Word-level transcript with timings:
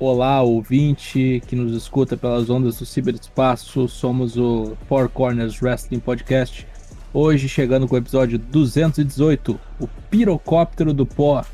Olá, 0.00 0.40
ouvinte 0.42 1.42
que 1.48 1.56
nos 1.56 1.74
escuta 1.74 2.16
pelas 2.16 2.48
ondas 2.48 2.78
do 2.78 2.86
ciberespaço. 2.86 3.88
Somos 3.88 4.36
o 4.36 4.76
Four 4.88 5.08
Corners 5.08 5.60
Wrestling 5.60 5.98
Podcast. 5.98 6.68
Hoje 7.12 7.48
chegando 7.48 7.88
com 7.88 7.96
o 7.96 7.98
episódio 7.98 8.38
218, 8.38 9.58
o 9.80 9.88
Pirocóptero 10.08 10.92
do 10.92 11.04
Pó. 11.04 11.44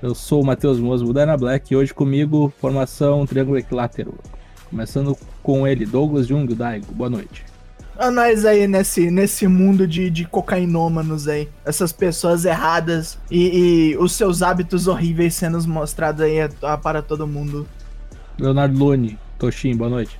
Eu 0.00 0.14
sou 0.14 0.40
o 0.40 0.46
Matheus 0.46 0.80
Mosmo 0.80 1.12
da 1.12 1.24
Ana 1.24 1.36
Black 1.36 1.74
e 1.74 1.76
hoje 1.76 1.92
comigo, 1.92 2.50
formação 2.58 3.26
Triângulo 3.26 3.58
Equilátero. 3.58 4.14
Começando 4.70 5.14
com 5.42 5.66
ele, 5.66 5.84
Douglas 5.84 6.26
Jung, 6.26 6.54
Daigo. 6.54 6.94
Boa 6.94 7.10
noite. 7.10 7.44
A 7.98 8.10
nós 8.10 8.46
aí 8.46 8.66
nesse, 8.66 9.10
nesse 9.10 9.46
mundo 9.46 9.86
de, 9.86 10.08
de 10.08 10.24
cocainômanos 10.24 11.28
aí. 11.28 11.50
Essas 11.66 11.92
pessoas 11.92 12.46
erradas 12.46 13.18
e, 13.30 13.90
e 13.90 13.96
os 13.98 14.12
seus 14.12 14.40
hábitos 14.40 14.88
horríveis 14.88 15.34
sendo 15.34 15.62
mostrados 15.68 16.22
aí 16.22 16.40
a, 16.40 16.48
a, 16.62 16.78
para 16.78 17.02
todo 17.02 17.26
mundo. 17.26 17.68
Leonardo 18.40 18.78
Lune, 18.78 19.18
Toshin, 19.38 19.76
boa 19.76 19.90
noite. 19.90 20.18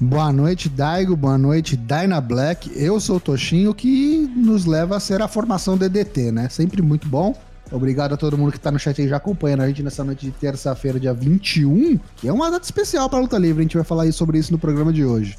Boa 0.00 0.32
noite, 0.32 0.68
Daigo. 0.68 1.14
Boa 1.16 1.36
noite, 1.36 1.76
Dyna 1.76 2.20
Black. 2.20 2.70
Eu 2.74 2.98
sou 2.98 3.16
o 3.16 3.20
Toshin, 3.20 3.66
o 3.66 3.74
que 3.74 4.30
nos 4.34 4.64
leva 4.64 4.96
a 4.96 5.00
ser 5.00 5.20
a 5.20 5.28
formação 5.28 5.76
DDT, 5.76 6.32
né? 6.32 6.48
Sempre 6.48 6.80
muito 6.80 7.06
bom. 7.08 7.36
Obrigado 7.70 8.14
a 8.14 8.16
todo 8.16 8.38
mundo 8.38 8.52
que 8.52 8.60
tá 8.60 8.70
no 8.70 8.78
chat 8.78 9.00
aí 9.02 9.08
já 9.08 9.16
acompanhando 9.16 9.60
a 9.60 9.68
gente 9.68 9.82
nessa 9.82 10.02
noite 10.02 10.24
de 10.24 10.32
terça-feira, 10.32 10.98
dia 10.98 11.12
21, 11.12 11.98
que 12.16 12.26
é 12.26 12.32
uma 12.32 12.50
data 12.50 12.64
especial 12.64 13.10
pra 13.10 13.18
luta 13.18 13.36
livre. 13.36 13.60
A 13.60 13.64
gente 13.64 13.76
vai 13.76 13.84
falar 13.84 14.10
sobre 14.12 14.38
isso 14.38 14.52
no 14.52 14.58
programa 14.58 14.92
de 14.92 15.04
hoje. 15.04 15.36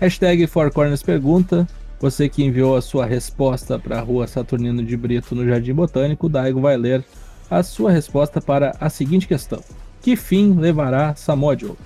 Hashtag 0.00 0.46
Four 0.46 0.72
Corners 0.72 1.02
pergunta. 1.02 1.68
Você 2.00 2.28
que 2.28 2.42
enviou 2.42 2.76
a 2.76 2.82
sua 2.82 3.04
resposta 3.04 3.78
para 3.78 3.98
a 3.98 4.02
rua 4.02 4.26
Saturnino 4.26 4.82
de 4.82 4.96
Brito 4.96 5.34
no 5.34 5.46
Jardim 5.46 5.74
Botânico, 5.74 6.26
o 6.26 6.28
Daigo 6.30 6.60
vai 6.60 6.76
ler 6.76 7.04
a 7.50 7.62
sua 7.62 7.92
resposta 7.92 8.40
para 8.40 8.74
a 8.80 8.88
seguinte 8.88 9.28
questão: 9.28 9.62
Que 10.00 10.16
fim 10.16 10.54
levará 10.58 11.14
Samoa 11.14 11.58
Joe? 11.58 11.76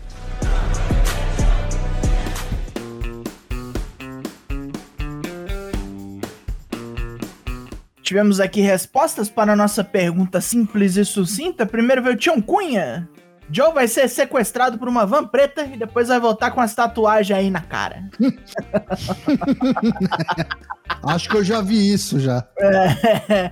Tivemos 8.02 8.38
aqui 8.38 8.60
respostas 8.60 9.28
para 9.28 9.54
a 9.54 9.56
nossa 9.56 9.82
pergunta 9.82 10.40
simples 10.40 10.96
e 10.96 11.04
sucinta. 11.04 11.66
Primeiro 11.66 12.02
veio 12.02 12.14
o 12.14 12.18
Tião 12.18 12.40
Cunha. 12.40 13.08
Joe 13.50 13.72
vai 13.72 13.88
ser 13.88 14.08
sequestrado 14.08 14.78
por 14.78 14.88
uma 14.88 15.04
van 15.04 15.26
preta 15.26 15.64
e 15.64 15.76
depois 15.76 16.08
vai 16.08 16.20
voltar 16.20 16.52
com 16.52 16.60
as 16.60 16.74
tatuagens 16.74 17.38
aí 17.38 17.50
na 17.50 17.60
cara. 17.60 18.08
Acho 21.02 21.28
que 21.28 21.36
eu 21.36 21.44
já 21.44 21.60
vi 21.60 21.92
isso 21.92 22.20
já. 22.20 22.46
É. 22.58 23.50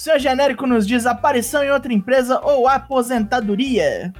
Senhor 0.00 0.18
genérico 0.18 0.66
nos 0.66 0.86
diz 0.86 1.04
aparição 1.04 1.62
em 1.62 1.70
outra 1.70 1.92
empresa 1.92 2.40
ou 2.42 2.66
aposentadoria. 2.66 4.10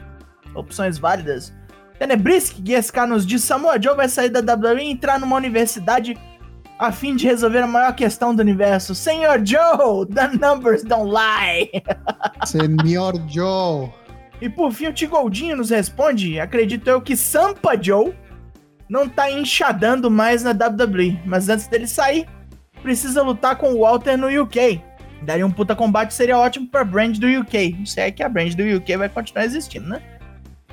Opções 0.54 0.98
válidas. 0.98 1.54
Tenebrisk 1.98 2.60
GSK 2.60 3.06
nos 3.08 3.24
diz 3.24 3.42
Samoa 3.44 3.80
Joe 3.80 3.96
vai 3.96 4.06
sair 4.06 4.28
da 4.28 4.40
WWE 4.40 4.82
e 4.82 4.90
entrar 4.90 5.18
numa 5.18 5.36
universidade 5.36 6.18
a 6.78 6.92
fim 6.92 7.16
de 7.16 7.26
resolver 7.26 7.60
a 7.60 7.66
maior 7.66 7.94
questão 7.94 8.34
do 8.34 8.40
universo. 8.42 8.94
Senhor 8.94 9.40
Joe, 9.42 10.06
the 10.06 10.28
numbers 10.38 10.82
don't 10.82 11.10
lie. 11.10 11.70
Senhor 12.44 13.14
Joe. 13.26 13.88
E 14.38 14.50
por 14.50 14.72
fim, 14.72 14.88
o 14.88 14.92
Tigoldinho 14.92 15.56
nos 15.56 15.70
responde: 15.70 16.38
acredito 16.38 16.88
eu 16.88 17.00
que 17.00 17.16
Sampa 17.16 17.82
Joe 17.82 18.14
não 18.86 19.08
tá 19.08 19.30
enxadando 19.30 20.10
mais 20.10 20.42
na 20.42 20.50
WWE, 20.50 21.18
mas 21.24 21.48
antes 21.48 21.68
dele 21.68 21.86
sair, 21.86 22.28
precisa 22.82 23.22
lutar 23.22 23.56
com 23.56 23.72
o 23.72 23.80
Walter 23.80 24.18
no 24.18 24.28
UK. 24.42 24.89
Daria 25.22 25.46
um 25.46 25.50
puta 25.50 25.76
combate, 25.76 26.14
seria 26.14 26.38
ótimo 26.38 26.66
pra 26.66 26.84
brand 26.84 27.16
do 27.18 27.26
UK. 27.26 27.76
Não 27.78 27.86
sei 27.86 28.04
é 28.04 28.10
que 28.10 28.22
a 28.22 28.28
brand 28.28 28.54
do 28.54 28.62
UK 28.62 28.96
vai 28.96 29.08
continuar 29.08 29.44
existindo, 29.44 29.88
né? 29.88 30.00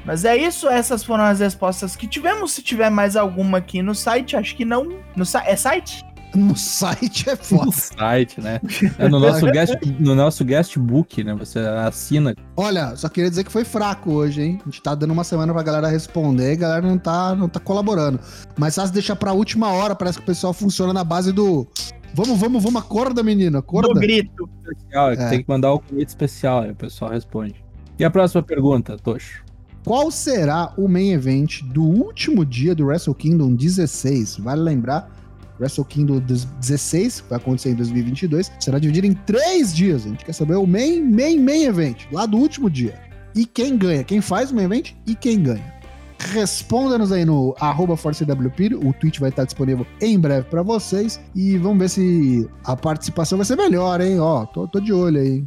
Mas 0.05 0.23
é 0.23 0.37
isso, 0.37 0.69
essas 0.69 1.03
foram 1.03 1.25
as 1.25 1.41
respostas 1.41 1.95
que 1.95 2.07
tivemos. 2.07 2.53
Se 2.53 2.61
tiver 2.61 2.89
mais 2.89 3.17
alguma 3.17 3.57
aqui 3.57 3.81
no 3.81 3.93
site, 3.93 4.37
acho 4.37 4.55
que 4.55 4.63
não. 4.63 4.85
No 5.15 5.23
é 5.23 5.55
site? 5.55 6.05
No 6.35 6.55
site 6.55 7.29
é 7.29 7.35
foda. 7.35 7.65
No 7.65 7.71
site, 7.71 8.41
né? 8.41 8.59
É 8.97 9.09
no 9.09 9.19
nosso, 9.19 9.45
guest, 9.47 9.75
no 9.99 10.15
nosso 10.15 10.45
guestbook, 10.45 11.23
né? 11.23 11.33
Você 11.35 11.59
assina. 11.59 12.35
Olha, 12.55 12.95
só 12.95 13.09
queria 13.09 13.29
dizer 13.29 13.43
que 13.43 13.51
foi 13.51 13.63
fraco 13.63 14.11
hoje, 14.11 14.41
hein? 14.41 14.59
A 14.61 14.65
gente 14.65 14.81
tá 14.81 14.93
dando 14.93 15.11
uma 15.11 15.23
semana 15.23 15.53
pra 15.53 15.63
galera 15.63 15.87
responder 15.87 16.51
e 16.51 16.53
a 16.53 16.59
galera 16.59 16.87
não 16.87 16.97
tá, 16.97 17.35
não 17.35 17.49
tá 17.49 17.59
colaborando. 17.59 18.19
Mas 18.57 18.75
se 18.75 18.91
deixar 18.91 19.15
pra 19.15 19.33
última 19.33 19.69
hora, 19.71 19.95
parece 19.95 20.17
que 20.17 20.23
o 20.23 20.25
pessoal 20.27 20.53
funciona 20.53 20.93
na 20.93 21.03
base 21.03 21.31
do. 21.31 21.67
Vamos, 22.17 22.39
vamos, 22.39 22.63
vamos, 22.63 22.81
acorda, 22.81 23.21
menina, 23.21 23.59
acorda. 23.59 23.99
Grito. 23.99 24.49
Especial, 24.63 25.11
é. 25.11 25.29
Tem 25.29 25.43
que 25.43 25.47
mandar 25.47 25.71
o 25.71 25.79
grito 25.79 26.07
especial, 26.07 26.61
aí 26.61 26.71
o 26.71 26.75
pessoal 26.75 27.11
responde. 27.11 27.63
E 27.99 28.03
a 28.03 28.09
próxima 28.09 28.41
pergunta, 28.41 28.97
Tocho? 28.97 29.45
Qual 29.85 30.09
será 30.09 30.73
o 30.79 30.87
main 30.87 31.11
event 31.11 31.61
do 31.65 31.83
último 31.83 32.43
dia 32.43 32.73
do 32.73 32.87
Wrestle 32.87 33.13
Kingdom 33.13 33.53
16? 33.53 34.37
Vale 34.37 34.61
lembrar 34.63 35.11
Wrestle 35.59 35.85
Kingdom 35.85 36.19
16, 36.59 37.21
que 37.21 37.29
vai 37.29 37.37
acontecer 37.37 37.69
em 37.69 37.75
2022, 37.75 38.51
será 38.59 38.79
dividido 38.79 39.05
em 39.05 39.13
três 39.13 39.71
dias. 39.71 40.03
A 40.03 40.09
gente 40.09 40.25
quer 40.25 40.33
saber 40.33 40.55
o 40.55 40.65
main, 40.65 41.03
main, 41.03 41.39
main 41.39 41.65
event, 41.65 42.07
lá 42.11 42.25
do 42.25 42.37
último 42.37 42.67
dia. 42.67 42.99
E 43.35 43.45
quem 43.45 43.77
ganha? 43.77 44.03
Quem 44.03 44.21
faz 44.21 44.49
o 44.49 44.55
main 44.55 44.65
event 44.65 44.93
e 45.05 45.13
quem 45.13 45.43
ganha? 45.43 45.76
Responda-nos 46.19 47.11
aí 47.11 47.23
no 47.23 47.55
arroba 47.59 47.93
o 47.93 48.93
tweet 48.93 49.19
vai 49.19 49.29
estar 49.29 49.45
disponível 49.45 49.85
em 50.01 50.19
breve 50.19 50.47
para 50.49 50.63
vocês 50.63 51.21
e 51.35 51.57
vamos 51.57 51.79
ver 51.79 51.89
se 51.89 52.49
a 52.63 52.75
participação 52.75 53.37
vai 53.37 53.45
ser 53.45 53.55
melhor, 53.55 54.01
hein? 54.01 54.19
Ó, 54.19 54.45
tô, 54.45 54.67
tô 54.67 54.79
de 54.79 54.91
olho 54.91 55.19
aí. 55.19 55.45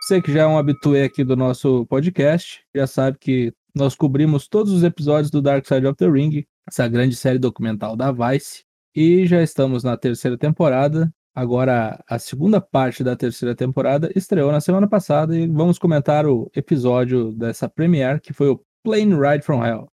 Você 0.00 0.20
que 0.20 0.32
já 0.32 0.42
é 0.42 0.46
um 0.46 0.58
habitué 0.58 1.04
aqui 1.04 1.22
do 1.22 1.36
nosso 1.36 1.86
podcast, 1.86 2.64
já 2.74 2.84
sabe 2.84 3.16
que 3.20 3.52
nós 3.72 3.94
cobrimos 3.94 4.48
todos 4.48 4.72
os 4.72 4.82
episódios 4.82 5.30
do 5.30 5.40
Dark 5.40 5.64
Side 5.64 5.86
of 5.86 5.96
the 5.96 6.08
Ring, 6.08 6.44
essa 6.68 6.88
grande 6.88 7.14
série 7.14 7.38
documental 7.38 7.96
da 7.96 8.10
Vice, 8.10 8.64
e 8.92 9.24
já 9.26 9.40
estamos 9.40 9.84
na 9.84 9.96
terceira 9.96 10.36
temporada. 10.36 11.12
Agora, 11.40 11.98
a 12.06 12.18
segunda 12.18 12.60
parte 12.60 13.02
da 13.02 13.16
terceira 13.16 13.54
temporada 13.54 14.12
estreou 14.14 14.52
na 14.52 14.60
semana 14.60 14.86
passada 14.86 15.34
e 15.34 15.46
vamos 15.46 15.78
comentar 15.78 16.26
o 16.26 16.50
episódio 16.54 17.32
dessa 17.32 17.66
premiere, 17.66 18.20
que 18.20 18.34
foi 18.34 18.50
o 18.50 18.60
Plane 18.84 19.14
Ride 19.14 19.42
from 19.42 19.64
Hell. 19.64 19.88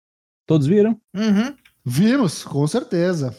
Todos 0.45 0.67
viram? 0.67 1.01
Uhum. 1.15 1.55
Vimos, 1.85 2.43
com 2.43 2.67
certeza. 2.67 3.33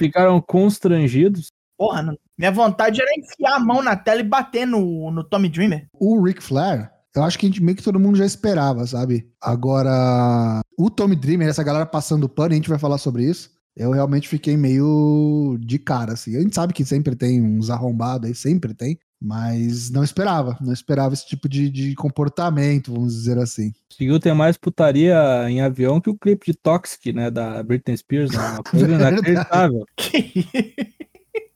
Ficaram 0.00 0.40
constrangidos. 0.40 1.48
Porra, 1.76 2.16
minha 2.38 2.50
vontade 2.50 3.02
era 3.02 3.10
enfiar 3.14 3.56
a 3.56 3.60
mão 3.60 3.82
na 3.82 3.94
tela 3.94 4.22
e 4.22 4.24
bater 4.24 4.66
no, 4.66 5.10
no 5.10 5.22
Tommy 5.22 5.50
Dreamer. 5.50 5.86
O 6.00 6.24
Ric 6.24 6.42
Flair 6.42 6.94
eu 7.14 7.22
acho 7.22 7.38
que 7.38 7.60
meio 7.60 7.76
que 7.76 7.82
todo 7.82 8.00
mundo 8.00 8.18
já 8.18 8.26
esperava, 8.26 8.84
sabe? 8.86 9.30
Agora, 9.40 10.60
o 10.76 10.90
Tommy 10.90 11.14
Dreamer, 11.14 11.46
essa 11.46 11.62
galera 11.62 11.86
passando 11.86 12.28
pano, 12.28 12.52
a 12.52 12.56
gente 12.56 12.68
vai 12.68 12.78
falar 12.78 12.98
sobre 12.98 13.22
isso. 13.22 13.50
Eu 13.76 13.90
realmente 13.90 14.28
fiquei 14.28 14.56
meio 14.56 15.56
de 15.60 15.78
cara, 15.78 16.12
assim. 16.12 16.36
A 16.36 16.40
gente 16.40 16.54
sabe 16.54 16.72
que 16.72 16.84
sempre 16.84 17.16
tem 17.16 17.42
uns 17.42 17.70
arrombados 17.70 18.28
aí, 18.28 18.34
sempre 18.34 18.72
tem. 18.72 18.98
Mas 19.20 19.90
não 19.90 20.04
esperava, 20.04 20.56
não 20.60 20.72
esperava 20.72 21.14
esse 21.14 21.26
tipo 21.26 21.48
de, 21.48 21.70
de 21.70 21.94
comportamento, 21.94 22.92
vamos 22.92 23.14
dizer 23.14 23.38
assim. 23.38 23.72
Conseguiu 23.90 24.20
ter 24.20 24.34
mais 24.34 24.58
putaria 24.58 25.16
em 25.48 25.62
avião 25.62 25.98
que 25.98 26.10
o 26.10 26.16
clipe 26.16 26.44
de 26.46 26.54
Toxic, 26.54 27.10
né, 27.12 27.30
da 27.30 27.62
Britney 27.62 27.96
Spears, 27.96 28.32
né? 28.32 28.50
Uma 28.50 28.62
coisa 28.62 28.86
inacreditável. 28.92 29.84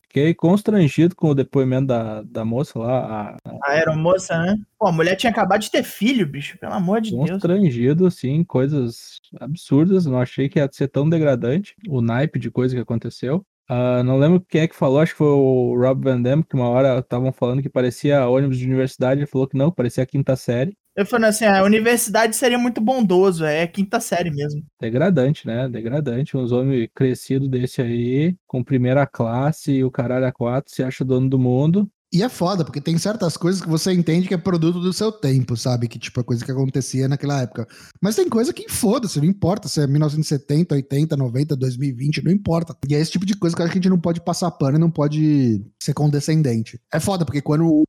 Fiquei 0.09 0.35
constrangido 0.35 1.15
com 1.15 1.29
o 1.29 1.35
depoimento 1.35 1.89
da, 1.89 2.23
da 2.23 2.45
moça 2.45 2.79
lá. 2.79 3.37
A, 3.45 3.51
a 3.63 3.73
aeromoça, 3.73 4.39
né? 4.39 4.57
Pô, 4.79 4.87
a 4.87 4.93
mulher 4.93 5.17
tinha 5.17 5.31
acabado 5.31 5.61
de 5.61 5.71
ter 5.71 5.83
filho, 5.83 6.27
bicho, 6.27 6.59
pelo 6.59 6.73
amor 6.73 7.03
de 7.03 7.11
constrangido, 7.11 7.29
Deus. 7.29 7.43
Constrangido, 7.43 8.07
assim, 8.07 8.43
coisas 8.43 9.21
absurdas. 9.39 10.07
Não 10.07 10.19
achei 10.19 10.49
que 10.49 10.59
ia 10.59 10.69
ser 10.73 10.89
tão 10.89 11.09
degradante 11.09 11.77
o 11.87 12.01
naipe 12.01 12.39
de 12.39 12.51
coisa 12.51 12.75
que 12.75 12.81
aconteceu. 12.81 13.45
Uh, 13.71 14.03
não 14.03 14.19
lembro 14.19 14.41
quem 14.49 14.63
é 14.63 14.69
que 14.69 14.75
falou, 14.75 14.99
acho 14.99 15.13
que 15.13 15.19
foi 15.19 15.27
o 15.27 15.77
Rob 15.79 16.03
Van 16.03 16.23
Dam, 16.23 16.43
que 16.43 16.55
uma 16.55 16.71
hora 16.71 17.01
estavam 17.01 17.31
falando 17.31 17.61
que 17.61 17.69
parecia 17.69 18.27
ônibus 18.27 18.57
de 18.57 18.65
universidade, 18.65 19.21
ele 19.21 19.27
falou 19.27 19.47
que 19.47 19.59
não, 19.59 19.71
parecia 19.71 20.03
a 20.03 20.07
quinta 20.07 20.35
série. 20.37 20.75
Eu 20.99 21.06
falei 21.06 21.31
assim, 21.31 21.45
a 21.45 21.62
universidade 21.62 22.35
seria 22.35 22.59
muito 22.59 22.81
bondoso, 22.81 23.45
é 23.45 23.65
quinta 23.69 24.00
série 24.00 24.33
mesmo. 24.33 24.65
Degradante, 24.81 25.47
né? 25.47 25.69
Degradante. 25.69 26.37
Uns 26.37 26.50
homens 26.50 26.89
crescidos 26.93 27.49
desse 27.49 27.81
aí, 27.81 28.37
com 28.49 28.65
primeira 28.65 29.06
classe 29.06 29.71
e 29.71 29.85
o 29.85 29.93
caralho 29.93 30.27
a 30.27 30.33
quatro, 30.33 30.75
se 30.75 30.83
acha 30.83 31.05
dono 31.05 31.31
do 31.31 31.39
mundo. 31.39 31.89
E 32.12 32.21
é 32.21 32.29
foda, 32.29 32.65
porque 32.65 32.81
tem 32.81 32.99
certas 32.99 33.37
coisas 33.37 33.62
que 33.62 33.69
você 33.69 33.93
entende 33.93 34.27
que 34.27 34.35
é 34.35 34.39
produto 34.39 34.81
do 34.81 34.93
seu 34.93 35.12
tempo, 35.12 35.56
sabe? 35.56 35.87
Que, 35.87 36.00
tipo, 36.00 36.19
a 36.19 36.25
coisa 36.25 36.45
que 36.45 36.50
acontecia 36.50 37.06
naquela 37.06 37.43
época. 37.43 37.69
Mas 38.03 38.17
tem 38.17 38.29
coisa 38.29 38.53
que 38.53 38.69
foda-se, 38.69 39.21
não 39.21 39.29
importa 39.29 39.69
se 39.69 39.81
é 39.81 39.87
1970, 39.87 40.75
80, 40.75 41.17
90, 41.17 41.55
2020, 41.55 42.25
não 42.25 42.33
importa. 42.33 42.77
E 42.89 42.97
é 42.97 42.99
esse 42.99 43.12
tipo 43.12 43.25
de 43.25 43.37
coisa 43.37 43.55
que 43.55 43.62
a 43.62 43.67
gente 43.69 43.89
não 43.89 44.00
pode 44.00 44.21
passar 44.21 44.50
pano 44.50 44.79
e 44.79 44.81
não 44.81 44.91
pode 44.91 45.65
ser 45.81 45.95
condescendente. 45.95 46.81
É 46.93 46.99
foda, 46.99 47.25
porque 47.25 47.41
quando 47.43 47.85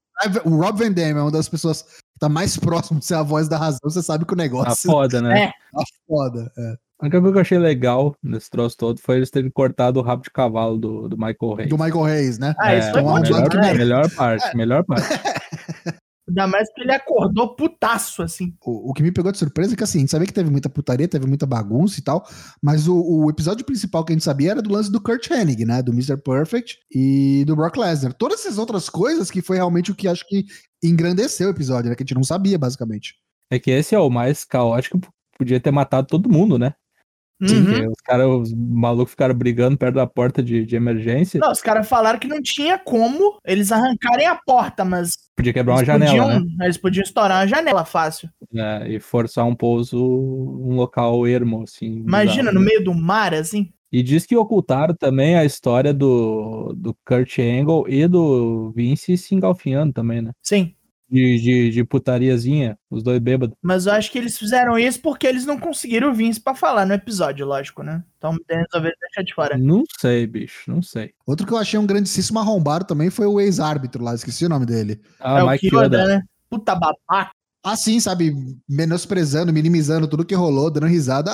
o 0.46 0.50
Rob 0.50 0.78
Van 0.78 0.92
Damme 0.92 1.20
é 1.20 1.22
uma 1.22 1.32
das 1.32 1.48
pessoas 1.48 1.86
tá 2.20 2.30
mais 2.30 2.58
próximo 2.58 3.00
de 3.00 3.06
ser 3.06 3.16
a 3.16 3.24
voz 3.24 3.48
da 3.48 3.58
razão, 3.58 3.80
você 3.84 4.04
sabe 4.04 4.26
que 4.26 4.34
o 4.34 4.38
negócio. 4.38 4.70
Tá 4.70 4.94
foda, 4.94 5.22
né? 5.22 5.44
É. 5.44 5.48
Tá 5.48 5.84
foda, 6.08 6.52
é. 6.58 6.76
A 7.02 7.06
única 7.06 7.22
coisa 7.22 7.32
que 7.32 7.38
eu 7.38 7.42
achei 7.42 7.58
legal 7.58 8.14
nesse 8.22 8.50
troço 8.50 8.76
todo 8.76 9.00
foi 9.00 9.16
eles 9.16 9.32
terem 9.32 9.50
cortado 9.50 10.02
o 10.02 10.04
rabo 10.04 10.22
de 10.22 10.30
cavalo 10.30 10.78
do, 10.78 11.08
do 11.08 11.18
Michael 11.18 11.54
Reis. 11.54 11.70
Do 11.70 11.78
Michael 11.78 12.04
Reis, 12.04 12.38
né? 12.38 12.54
Ah, 12.60 12.76
isso 12.76 12.90
é, 12.90 12.92
foi 12.92 13.02
melhor, 13.02 13.78
melhor 13.78 14.10
parte, 14.12 14.58
melhor 14.58 14.84
parte. 14.84 15.08
Ainda 16.30 16.48
mais 16.48 16.72
que 16.74 16.82
ele 16.82 16.92
acordou 16.92 17.56
putaço, 17.56 18.22
assim. 18.22 18.54
O, 18.64 18.92
o 18.92 18.94
que 18.94 19.04
me 19.04 19.12
pegou 19.12 19.32
de 19.32 19.38
surpresa 19.38 19.74
é 19.74 19.76
que 19.76 19.84
assim, 19.84 19.98
a 19.98 20.02
gente 20.02 20.12
sabia 20.12 20.28
que 20.28 20.34
teve 20.34 20.50
muita 20.50 20.70
putaria, 20.70 21.08
teve 21.08 21.28
muita 21.28 21.46
bagunça 21.46 22.00
e 22.00 22.04
tal, 22.04 22.26
mas 22.62 22.88
o, 22.88 22.96
o 22.96 23.30
episódio 23.30 23.66
principal 23.66 24.06
que 24.06 24.14
a 24.14 24.16
gente 24.16 24.24
sabia 24.24 24.52
era 24.52 24.62
do 24.62 24.72
lance 24.72 24.92
do 24.92 25.02
Kurt 25.02 25.30
Hennig, 25.30 25.66
né? 25.66 25.82
Do 25.82 25.92
Mr. 25.92 26.18
Perfect 26.18 26.78
e 26.92 27.44
do 27.46 27.56
Brock 27.56 27.78
Lesnar. 27.78 28.14
Todas 28.14 28.42
essas 28.42 28.58
outras 28.58 28.90
coisas 28.90 29.32
que 29.32 29.42
foi 29.42 29.58
realmente 29.58 29.92
o 29.92 29.96
que 29.96 30.08
acho 30.08 30.26
que 30.28 30.46
engrandeceu 30.84 31.48
o 31.48 31.52
episódio, 31.52 31.90
né? 31.90 31.96
Que 31.96 32.04
a 32.04 32.06
gente 32.06 32.16
não 32.16 32.24
sabia, 32.24 32.58
basicamente. 32.58 33.16
É 33.52 33.58
que 33.58 33.72
esse 33.72 33.96
é 33.96 34.00
o 34.00 34.10
mais 34.10 34.46
caótico, 34.46 35.00
podia 35.38 35.60
ter 35.60 35.72
matado 35.72 36.08
todo 36.08 36.30
mundo, 36.30 36.60
né? 36.60 36.74
Uhum. 37.42 37.92
Os 37.92 38.02
caras, 38.04 38.28
os 38.28 38.54
malucos 38.54 39.12
ficaram 39.12 39.34
brigando 39.34 39.78
perto 39.78 39.96
da 39.96 40.06
porta 40.06 40.44
de, 40.44 40.66
de 40.66 40.76
emergência. 40.76 41.40
Não, 41.40 41.52
os 41.52 41.62
caras 41.62 41.88
falaram 41.88 42.20
que 42.20 42.28
não 42.28 42.42
tinha 42.42 42.78
como 42.78 43.40
eles 43.46 43.72
arrancarem 43.72 44.28
a 44.28 44.36
porta, 44.36 44.84
mas 44.84 45.18
Podia 45.36 45.54
quebrar 45.54 45.76
uma 45.76 45.86
janela, 45.86 46.12
podiam, 46.12 46.40
né? 46.58 46.66
eles 46.66 46.78
podiam 46.78 47.04
estourar 47.04 47.40
uma 47.40 47.48
janela 47.48 47.86
fácil. 47.86 48.30
É, 48.54 48.90
e 48.90 49.00
forçar 49.00 49.46
um 49.46 49.56
pouso, 49.56 49.98
um 49.98 50.76
local 50.76 51.26
ermo, 51.26 51.64
assim. 51.64 52.00
Imagina, 52.00 52.52
no 52.52 52.60
meio 52.60 52.84
do 52.84 52.94
mar, 52.94 53.34
assim. 53.34 53.72
E 53.92 54.04
diz 54.04 54.26
que 54.26 54.36
ocultaram 54.36 54.94
também 54.94 55.38
a 55.38 55.46
história 55.46 55.94
do, 55.94 56.74
do 56.78 56.96
Kurt 57.06 57.40
Angle 57.40 57.86
e 57.88 58.08
do 58.08 58.72
Vince 58.72 59.18
se 59.18 59.34
engalfinhando 59.34 59.94
também, 59.94 60.22
né? 60.22 60.32
Sim. 60.44 60.76
De, 61.10 61.40
de, 61.40 61.70
de 61.72 61.84
putariazinha, 61.84 62.78
os 62.90 63.02
dois 63.02 63.20
bêbados. 63.20 63.56
Mas 63.62 63.88
eu 63.88 63.94
acho 63.94 64.12
que 64.12 64.18
eles 64.18 64.38
fizeram 64.38 64.78
isso 64.78 65.02
porque 65.02 65.26
eles 65.26 65.46
não 65.46 65.60
conseguiram 65.60 66.12
o 66.12 66.14
Vince 66.14 66.40
pra 66.40 66.54
falar 66.54 66.86
no 66.86 66.94
episódio, 66.94 67.46
lógico, 67.46 67.82
né? 67.82 68.04
Então 68.18 68.38
resolveram 68.48 68.96
deixar 69.02 69.24
de 69.24 69.34
fora. 69.34 69.58
Não 69.58 69.84
sei, 70.00 70.28
bicho, 70.28 70.70
não 70.70 70.82
sei. 70.82 71.14
Outro 71.26 71.48
que 71.48 71.54
eu 71.54 71.58
achei 71.58 71.80
um 71.80 71.86
grandíssimo 71.86 72.38
arrombado 72.38 72.86
também 72.86 73.10
foi 73.10 73.26
o 73.26 73.40
ex-árbitro 73.40 74.04
lá, 74.04 74.14
esqueci 74.14 74.46
o 74.46 74.50
nome 74.50 74.66
dele. 74.66 75.02
Ah, 75.20 75.40
é 75.40 75.44
o 75.44 75.50
Mike 75.50 75.70
Kyoda, 75.70 75.98
Yoda. 75.98 76.08
né? 76.08 76.24
Puta 76.50 76.76
babaca. 76.76 77.32
Assim, 77.72 78.00
sabe, 78.00 78.36
menosprezando, 78.68 79.54
minimizando 79.54 80.08
tudo 80.08 80.26
que 80.26 80.36
rolou, 80.36 80.70
dando 80.72 80.88
risada. 80.88 81.32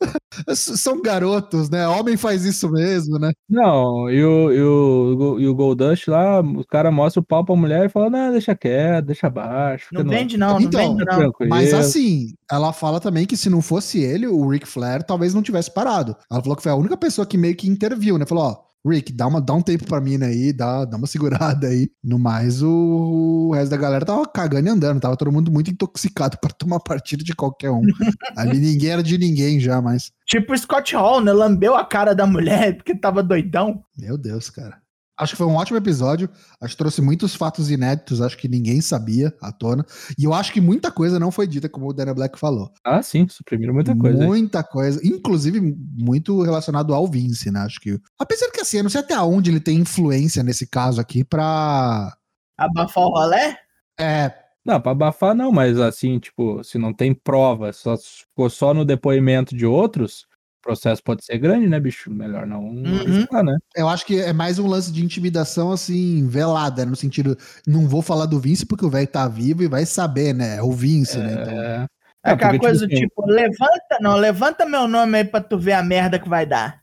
São 0.54 1.00
garotos, 1.02 1.68
né? 1.68 1.86
Homem 1.88 2.16
faz 2.16 2.44
isso 2.44 2.70
mesmo, 2.70 3.18
né? 3.18 3.32
Não, 3.48 4.10
e 4.10 4.24
o, 4.24 4.52
e 4.52 4.62
o, 4.62 5.40
e 5.40 5.48
o 5.48 5.54
Goldust 5.54 6.08
lá, 6.08 6.40
o 6.40 6.64
cara 6.66 6.90
mostra 6.90 7.20
o 7.20 7.24
pau 7.24 7.44
pra 7.44 7.56
mulher 7.56 7.86
e 7.86 7.88
fala, 7.88 8.10
não, 8.10 8.32
deixa 8.32 8.54
quieto, 8.54 9.06
deixa 9.06 9.26
abaixo. 9.26 9.88
Não 9.92 10.04
vende, 10.04 10.36
não, 10.36 10.54
não 10.54 10.60
Então, 10.60 10.80
vende, 10.80 11.00
fica 11.00 11.12
não. 11.12 11.18
tranquilo. 11.20 11.50
Mas 11.50 11.74
assim, 11.74 12.34
ela 12.50 12.72
fala 12.72 13.00
também 13.00 13.26
que 13.26 13.36
se 13.36 13.50
não 13.50 13.60
fosse 13.60 14.00
ele, 14.00 14.26
o 14.26 14.48
Ric 14.48 14.66
Flair 14.66 15.02
talvez 15.02 15.34
não 15.34 15.42
tivesse 15.42 15.72
parado. 15.72 16.16
Ela 16.30 16.40
falou 16.42 16.56
que 16.56 16.62
foi 16.62 16.72
a 16.72 16.76
única 16.76 16.96
pessoa 16.96 17.26
que 17.26 17.36
meio 17.38 17.56
que 17.56 17.68
interviu, 17.68 18.18
né? 18.18 18.26
Falou, 18.26 18.44
ó, 18.44 18.67
Rick, 18.86 19.12
dá, 19.12 19.26
uma, 19.26 19.40
dá 19.40 19.54
um 19.54 19.62
tempo 19.62 19.84
pra 19.84 20.00
mina 20.00 20.26
aí, 20.26 20.52
dá, 20.52 20.84
dá 20.84 20.96
uma 20.96 21.06
segurada 21.08 21.68
aí. 21.68 21.90
No 22.02 22.18
mais, 22.18 22.62
o, 22.62 23.48
o 23.48 23.54
resto 23.54 23.70
da 23.70 23.76
galera 23.76 24.04
tava 24.04 24.26
cagando 24.26 24.68
e 24.68 24.70
andando, 24.70 25.00
tava 25.00 25.16
todo 25.16 25.32
mundo 25.32 25.50
muito 25.50 25.70
intoxicado 25.70 26.38
pra 26.40 26.50
tomar 26.50 26.80
partido 26.80 27.24
de 27.24 27.34
qualquer 27.34 27.70
um. 27.70 27.82
Ali 28.36 28.58
ninguém 28.58 28.90
era 28.90 29.02
de 29.02 29.18
ninguém 29.18 29.60
já, 29.60 29.80
mas. 29.80 30.10
Tipo 30.26 30.52
o 30.52 30.58
Scott 30.58 30.94
Hall, 30.94 31.20
né? 31.20 31.32
Lambeu 31.32 31.74
a 31.74 31.84
cara 31.84 32.14
da 32.14 32.26
mulher 32.26 32.76
porque 32.76 32.94
tava 32.94 33.22
doidão. 33.22 33.82
Meu 33.96 34.16
Deus, 34.16 34.50
cara. 34.50 34.78
Acho 35.18 35.32
que 35.32 35.38
foi 35.38 35.46
um 35.46 35.56
ótimo 35.56 35.76
episódio. 35.76 36.30
Acho 36.60 36.74
que 36.74 36.78
trouxe 36.78 37.02
muitos 37.02 37.34
fatos 37.34 37.70
inéditos, 37.70 38.20
acho 38.20 38.38
que 38.38 38.48
ninguém 38.48 38.80
sabia 38.80 39.34
à 39.42 39.50
tona. 39.50 39.84
E 40.16 40.24
eu 40.24 40.32
acho 40.32 40.52
que 40.52 40.60
muita 40.60 40.92
coisa 40.92 41.18
não 41.18 41.32
foi 41.32 41.46
dita, 41.46 41.68
como 41.68 41.88
o 41.88 41.92
Daniel 41.92 42.14
Black 42.14 42.38
falou. 42.38 42.70
Ah, 42.84 43.02
sim, 43.02 43.26
suprimiram 43.28 43.74
muita 43.74 43.96
coisa. 43.96 44.22
aí. 44.22 44.26
Muita 44.26 44.62
coisa. 44.62 45.00
Inclusive, 45.04 45.60
muito 45.60 46.40
relacionado 46.42 46.94
ao 46.94 47.06
Vince, 47.08 47.50
né? 47.50 47.60
Acho 47.60 47.80
que. 47.80 47.98
Apesar 48.18 48.50
que 48.52 48.60
assim, 48.60 48.76
eu 48.76 48.84
não 48.84 48.90
sei 48.90 49.00
até 49.00 49.18
onde 49.20 49.50
ele 49.50 49.60
tem 49.60 49.78
influência 49.78 50.42
nesse 50.42 50.66
caso 50.66 51.00
aqui 51.00 51.24
pra. 51.24 52.16
Abafar 52.56 53.04
o 53.04 53.10
rolé? 53.10 53.58
É. 53.98 54.32
Não, 54.64 54.80
pra 54.80 54.92
abafar 54.92 55.34
não, 55.34 55.50
mas 55.50 55.80
assim, 55.80 56.18
tipo, 56.18 56.62
se 56.62 56.76
não 56.76 56.92
tem 56.92 57.14
prova, 57.14 57.72
só 57.72 57.96
ficou 57.96 58.50
só 58.50 58.74
no 58.74 58.84
depoimento 58.84 59.56
de 59.56 59.64
outros, 59.64 60.26
processo 60.62 61.02
pode 61.02 61.24
ser 61.24 61.38
grande, 61.38 61.66
né, 61.68 61.78
bicho? 61.80 62.10
Melhor 62.10 62.46
não 62.46 62.60
Uhum. 62.60 63.00
arriscar, 63.00 63.44
né? 63.44 63.56
Eu 63.76 63.88
acho 63.88 64.04
que 64.06 64.20
é 64.20 64.32
mais 64.32 64.58
um 64.58 64.66
lance 64.66 64.92
de 64.92 65.04
intimidação, 65.04 65.70
assim, 65.72 66.26
velada, 66.28 66.84
no 66.84 66.96
sentido, 66.96 67.36
não 67.66 67.86
vou 67.88 68.02
falar 68.02 68.26
do 68.26 68.40
Vince 68.40 68.66
porque 68.66 68.84
o 68.84 68.90
velho 68.90 69.06
tá 69.06 69.26
vivo 69.28 69.62
e 69.62 69.68
vai 69.68 69.84
saber, 69.86 70.34
né? 70.34 70.56
É 70.56 70.62
o 70.62 70.72
Vince, 70.72 71.18
né? 71.18 71.32
Então, 71.40 71.52
É, 71.54 71.86
É 72.24 72.30
É, 72.30 72.32
aquela 72.32 72.50
porque, 72.52 72.58
coisa 72.66 72.80
tipo 72.86 72.94
assim- 72.94 73.06
tipo, 73.06 73.26
levanta, 73.26 73.98
não, 74.00 74.16
levanta 74.16 74.66
meu 74.66 74.88
nome 74.88 75.18
aí 75.18 75.24
pra 75.24 75.40
tu 75.40 75.56
ver 75.58 75.72
a 75.72 75.82
merda 75.82 76.18
que 76.18 76.28
vai 76.28 76.44
dar. 76.44 76.82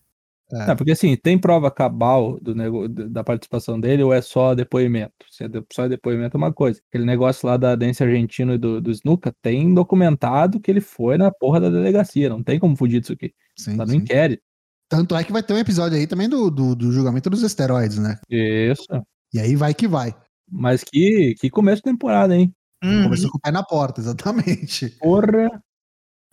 É. 0.53 0.67
Não, 0.67 0.75
porque 0.75 0.91
assim, 0.91 1.15
tem 1.17 1.39
prova 1.39 1.71
cabal 1.71 2.39
do 2.39 2.53
nego... 2.53 2.87
da 2.87 3.23
participação 3.23 3.79
dele 3.79 4.03
ou 4.03 4.13
é 4.13 4.21
só 4.21 4.53
depoimento? 4.53 5.13
Se 5.31 5.43
é 5.43 5.47
de- 5.47 5.63
só 5.73 5.87
depoimento 5.87 6.35
é 6.35 6.39
uma 6.39 6.53
coisa. 6.53 6.79
Aquele 6.89 7.03
negócio 7.05 7.47
lá 7.47 7.57
da 7.57 7.75
Dance 7.75 8.03
Argentino 8.03 8.53
e 8.53 8.57
do, 8.57 8.79
do 8.79 8.91
Snuka 8.91 9.33
tem 9.41 9.73
documentado 9.73 10.59
que 10.59 10.69
ele 10.69 10.81
foi 10.81 11.17
na 11.17 11.31
porra 11.31 11.59
da 11.59 11.69
delegacia. 11.69 12.29
Não 12.29 12.43
tem 12.43 12.59
como 12.59 12.75
fugir 12.75 12.99
disso 12.99 13.13
aqui. 13.13 13.33
sim, 13.57 13.75
Tá 13.75 13.85
no 13.85 13.91
sim. 13.91 13.97
inquérito. 13.97 14.43
Tanto 14.87 15.15
é 15.15 15.23
que 15.23 15.31
vai 15.31 15.41
ter 15.41 15.53
um 15.53 15.57
episódio 15.57 15.97
aí 15.97 16.05
também 16.05 16.29
do, 16.29 16.51
do, 16.51 16.75
do 16.75 16.91
julgamento 16.91 17.27
dos 17.27 17.41
esteroides, 17.41 17.97
né? 17.97 18.19
Isso. 18.29 18.85
E 19.33 19.39
aí 19.39 19.55
vai 19.55 19.73
que 19.73 19.87
vai. 19.87 20.15
Mas 20.47 20.83
que, 20.83 21.33
que 21.39 21.49
começo 21.49 21.77
de 21.77 21.91
temporada, 21.91 22.35
hein? 22.35 22.53
Uhum. 22.83 23.05
Começou 23.05 23.31
com 23.31 23.39
o 23.39 23.41
pé 23.41 23.49
na 23.49 23.63
porta, 23.63 23.99
exatamente. 23.99 24.89
Porra. 24.99 25.49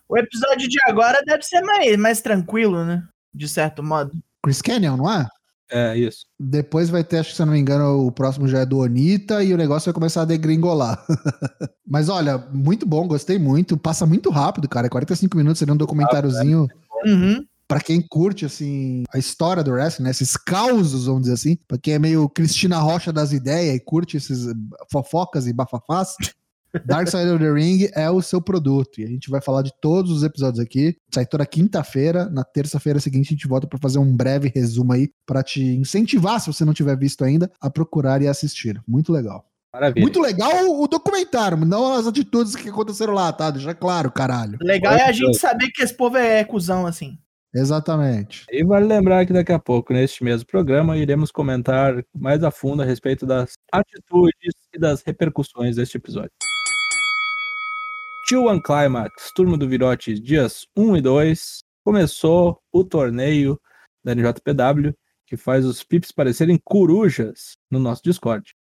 O 0.06 0.18
episódio 0.18 0.68
de 0.68 0.76
agora 0.86 1.22
deve 1.24 1.42
ser 1.42 1.62
mais, 1.62 1.96
mais 1.96 2.20
tranquilo, 2.20 2.84
né? 2.84 3.02
De 3.34 3.48
certo 3.48 3.82
modo. 3.82 4.12
Chris 4.44 4.60
Canyon, 4.62 4.96
não 4.96 5.10
é? 5.10 5.26
É 5.70 5.96
isso. 5.96 6.26
Depois 6.38 6.90
vai 6.90 7.02
ter, 7.02 7.18
acho 7.18 7.30
que 7.30 7.36
se 7.36 7.40
eu 7.40 7.46
não 7.46 7.54
me 7.54 7.58
engano, 7.58 8.06
o 8.06 8.12
próximo 8.12 8.46
já 8.46 8.58
é 8.60 8.66
do 8.66 8.78
Onita 8.78 9.42
e 9.42 9.54
o 9.54 9.56
negócio 9.56 9.86
vai 9.86 9.94
começar 9.94 10.22
a 10.22 10.26
degringolar. 10.26 11.02
Mas 11.86 12.08
olha, 12.10 12.36
muito 12.52 12.84
bom, 12.84 13.06
gostei 13.08 13.38
muito. 13.38 13.76
Passa 13.78 14.04
muito 14.04 14.28
rápido, 14.28 14.68
cara. 14.68 14.90
45 14.90 15.34
minutos 15.36 15.58
seria 15.58 15.72
um 15.72 15.76
documentáriozinho 15.76 16.68
Uhum. 17.06 17.42
pra 17.66 17.80
quem 17.80 18.02
curte, 18.06 18.44
assim, 18.44 19.04
a 19.14 19.18
história 19.18 19.62
do 19.64 19.70
wrestling, 19.72 20.04
né? 20.04 20.10
Esses 20.10 20.36
causos, 20.36 21.06
vamos 21.06 21.22
dizer 21.22 21.34
assim. 21.34 21.56
Pra 21.66 21.78
quem 21.78 21.94
é 21.94 21.98
meio 21.98 22.28
Cristina 22.28 22.78
Rocha 22.78 23.10
das 23.12 23.32
ideias 23.32 23.74
e 23.76 23.80
curte 23.80 24.18
esses 24.18 24.46
fofocas 24.90 25.46
e 25.46 25.52
bafafás. 25.54 26.14
Dark 26.84 27.08
Side 27.08 27.28
of 27.28 27.38
the 27.38 27.50
Ring 27.50 27.88
é 27.94 28.10
o 28.10 28.22
seu 28.22 28.40
produto. 28.40 29.00
E 29.00 29.04
a 29.04 29.08
gente 29.08 29.30
vai 29.30 29.40
falar 29.40 29.62
de 29.62 29.72
todos 29.80 30.10
os 30.10 30.22
episódios 30.22 30.58
aqui. 30.58 30.96
Sai 31.12 31.26
toda 31.26 31.44
quinta-feira. 31.44 32.28
Na 32.30 32.44
terça-feira 32.44 33.00
seguinte, 33.00 33.28
a 33.28 33.34
gente 33.34 33.48
volta 33.48 33.66
pra 33.66 33.78
fazer 33.78 33.98
um 33.98 34.16
breve 34.16 34.50
resumo 34.54 34.92
aí, 34.92 35.10
pra 35.26 35.42
te 35.42 35.62
incentivar, 35.62 36.40
se 36.40 36.52
você 36.52 36.64
não 36.64 36.72
tiver 36.72 36.96
visto 36.96 37.24
ainda, 37.24 37.50
a 37.60 37.70
procurar 37.70 38.22
e 38.22 38.28
assistir. 38.28 38.82
Muito 38.86 39.12
legal. 39.12 39.44
Maravilha. 39.74 40.02
Muito 40.02 40.20
legal 40.20 40.68
o 40.68 40.86
documentário, 40.86 41.56
não 41.64 41.94
as 41.94 42.06
atitudes 42.06 42.54
que 42.54 42.68
aconteceram 42.68 43.14
lá, 43.14 43.32
tá? 43.32 43.50
Deixa 43.50 43.74
claro, 43.74 44.10
caralho. 44.10 44.58
Legal 44.60 44.92
é 44.92 45.04
a 45.04 45.12
gente 45.12 45.38
saber 45.38 45.70
que 45.70 45.82
esse 45.82 45.94
povo 45.94 46.18
é 46.18 46.44
cuzão, 46.44 46.86
assim. 46.86 47.16
Exatamente. 47.54 48.44
E 48.50 48.64
vale 48.64 48.86
lembrar 48.86 49.24
que 49.24 49.32
daqui 49.32 49.52
a 49.52 49.58
pouco, 49.58 49.92
neste 49.92 50.24
mesmo 50.24 50.46
programa, 50.46 50.96
iremos 50.96 51.30
comentar 51.30 52.02
mais 52.14 52.42
a 52.44 52.50
fundo 52.50 52.82
a 52.82 52.84
respeito 52.84 53.26
das 53.26 53.52
atitudes 53.72 54.54
e 54.74 54.78
das 54.78 55.02
repercussões 55.02 55.76
deste 55.76 55.96
episódio. 55.96 56.32
T1 58.28 58.62
Climax, 58.62 59.32
Turma 59.34 59.58
do 59.58 59.68
Virote, 59.68 60.18
dias 60.18 60.66
1 60.76 60.96
e 60.96 61.00
2. 61.00 61.64
Começou 61.84 62.60
o 62.72 62.84
torneio 62.84 63.60
da 64.04 64.14
NJPW, 64.14 64.94
que 65.26 65.36
faz 65.36 65.66
os 65.66 65.82
pips 65.82 66.12
parecerem 66.12 66.60
corujas 66.62 67.56
no 67.68 67.80
nosso 67.80 68.02
Discord. 68.04 68.54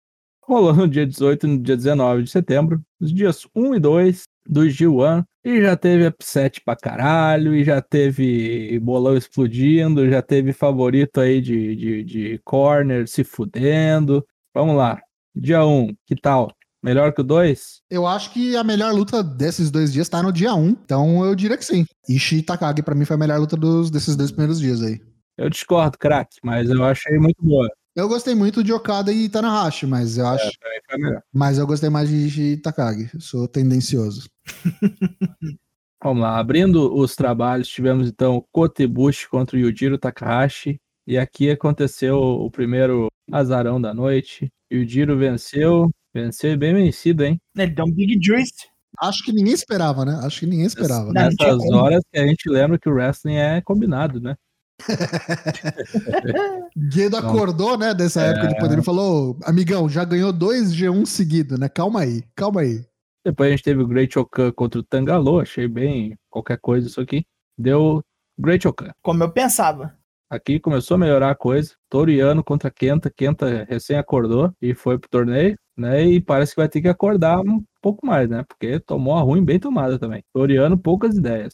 Rolou 0.44 0.74
no 0.74 0.88
dia 0.88 1.06
18 1.06 1.46
e 1.46 1.50
no 1.50 1.62
dia 1.62 1.76
19 1.76 2.24
de 2.24 2.30
setembro, 2.30 2.82
os 3.00 3.14
dias 3.14 3.46
1 3.54 3.76
e 3.76 3.80
2 3.80 4.24
do 4.48 4.62
G1, 4.62 5.24
e 5.44 5.62
já 5.62 5.76
teve 5.76 6.08
upset 6.08 6.60
pra 6.64 6.74
caralho, 6.74 7.54
e 7.54 7.62
já 7.62 7.80
teve 7.80 8.80
bolão 8.80 9.16
explodindo, 9.16 10.10
já 10.10 10.20
teve 10.20 10.52
favorito 10.52 11.20
aí 11.20 11.40
de, 11.40 11.76
de, 11.76 12.04
de 12.04 12.40
corner 12.44 13.06
se 13.06 13.22
fudendo. 13.22 14.26
Vamos 14.52 14.76
lá, 14.76 15.00
dia 15.34 15.64
1, 15.64 15.94
que 16.04 16.16
tal? 16.16 16.52
Melhor 16.82 17.12
que 17.12 17.20
o 17.20 17.24
2? 17.24 17.80
Eu 17.88 18.06
acho 18.06 18.32
que 18.32 18.56
a 18.56 18.64
melhor 18.64 18.92
luta 18.92 19.22
desses 19.22 19.70
dois 19.70 19.92
dias 19.92 20.08
tá 20.08 20.22
no 20.22 20.32
dia 20.32 20.52
1, 20.54 20.68
então 20.70 21.24
eu 21.24 21.34
diria 21.34 21.56
que 21.56 21.64
sim. 21.64 21.84
Ishii 22.08 22.40
e 22.40 22.42
Takagi 22.42 22.82
pra 22.82 22.94
mim 22.94 23.04
foi 23.04 23.14
a 23.14 23.18
melhor 23.18 23.38
luta 23.38 23.56
dos, 23.56 23.90
desses 23.90 24.16
dois 24.16 24.30
primeiros 24.32 24.58
dias 24.58 24.82
aí. 24.82 25.00
Eu 25.38 25.48
discordo, 25.48 25.96
craque, 25.96 26.38
mas 26.42 26.68
eu 26.68 26.84
achei 26.84 27.18
muito 27.18 27.42
boa. 27.42 27.68
Eu 27.94 28.08
gostei 28.08 28.34
muito 28.34 28.64
de 28.64 28.72
Okada 28.72 29.12
e 29.12 29.28
Tanahashi, 29.28 29.86
mas 29.86 30.16
eu 30.18 30.26
acho, 30.26 30.50
Pra 30.58 30.70
mim 30.70 30.80
foi 30.90 30.98
melhor. 30.98 31.22
mas 31.32 31.58
eu 31.58 31.66
gostei 31.66 31.88
mais 31.90 32.08
de 32.08 32.16
Ishii 32.26 32.52
e 32.52 32.56
Takagi. 32.56 33.10
Eu 33.14 33.20
sou 33.20 33.46
tendencioso. 33.46 34.28
Vamos 36.02 36.22
lá, 36.22 36.38
abrindo 36.38 36.92
os 36.94 37.14
trabalhos, 37.14 37.68
tivemos 37.68 38.08
então 38.08 38.44
Kotebushi 38.50 39.28
contra 39.28 39.56
o 39.56 39.60
Yujiro 39.60 39.96
Takahashi. 39.98 40.80
E 41.06 41.16
aqui 41.16 41.48
aconteceu 41.50 42.18
o 42.18 42.50
primeiro 42.50 43.06
azarão 43.30 43.80
da 43.80 43.94
noite. 43.94 44.50
Yujiro 44.72 45.16
venceu, 45.16 45.88
venceu 46.14 46.52
e 46.52 46.56
bem 46.56 46.74
vencido, 46.74 47.24
hein? 47.24 47.40
Ele 47.56 47.70
deu 47.72 47.84
um 47.84 47.92
Big 47.92 48.18
Juice. 48.24 48.52
Acho 49.00 49.24
que 49.24 49.32
ninguém 49.32 49.54
esperava, 49.54 50.04
né? 50.04 50.20
Acho 50.22 50.40
que 50.40 50.46
ninguém 50.46 50.66
esperava. 50.66 51.10
Tinha 51.12 51.24
Nessas 51.30 51.70
horas 51.72 52.02
que 52.12 52.18
a 52.18 52.26
gente 52.26 52.48
lembra 52.48 52.78
que 52.78 52.88
o 52.88 52.92
wrestling 52.92 53.36
é 53.36 53.60
combinado, 53.62 54.20
né? 54.20 54.34
Guedo 56.76 57.20
Não. 57.20 57.28
acordou, 57.28 57.78
né, 57.78 57.94
dessa 57.94 58.22
É. 58.22 58.30
época 58.30 58.48
de 58.48 58.56
poder. 58.58 58.74
Ele 58.74 58.82
falou: 58.82 59.38
amigão, 59.44 59.88
já 59.88 60.04
ganhou 60.04 60.32
dois 60.32 60.74
G1 60.74 61.06
seguido, 61.06 61.56
né? 61.58 61.68
Calma 61.68 62.00
aí, 62.00 62.22
calma 62.34 62.60
aí. 62.62 62.84
Depois 63.24 63.48
a 63.48 63.50
gente 63.52 63.62
teve 63.62 63.80
o 63.82 63.86
Great 63.86 64.18
Okan 64.18 64.50
contra 64.52 64.80
o 64.80 64.82
Tangalo, 64.82 65.40
achei 65.40 65.68
bem 65.68 66.16
qualquer 66.28 66.58
coisa 66.60 66.88
isso 66.88 67.00
aqui. 67.00 67.24
Deu 67.56 68.02
Great 68.38 68.66
Okan. 68.66 68.90
Como 69.02 69.22
eu 69.22 69.30
pensava. 69.30 69.96
Aqui 70.32 70.58
começou 70.58 70.94
a 70.94 70.98
melhorar 70.98 71.30
a 71.30 71.34
coisa. 71.34 71.74
Toriano 71.90 72.42
contra 72.42 72.70
Kenta. 72.70 73.10
Kenta 73.14 73.64
recém 73.68 73.98
acordou 73.98 74.50
e 74.62 74.74
foi 74.74 74.98
pro 74.98 75.10
torneio, 75.10 75.58
né? 75.76 76.02
E 76.06 76.22
parece 76.22 76.54
que 76.54 76.60
vai 76.62 76.70
ter 76.70 76.80
que 76.80 76.88
acordar 76.88 77.38
um 77.40 77.62
pouco 77.82 78.06
mais, 78.06 78.30
né? 78.30 78.42
Porque 78.48 78.80
tomou 78.80 79.14
a 79.14 79.20
ruim 79.20 79.44
bem 79.44 79.60
tomada 79.60 79.98
também. 79.98 80.24
Toriano, 80.32 80.78
poucas 80.78 81.14
ideias. 81.14 81.52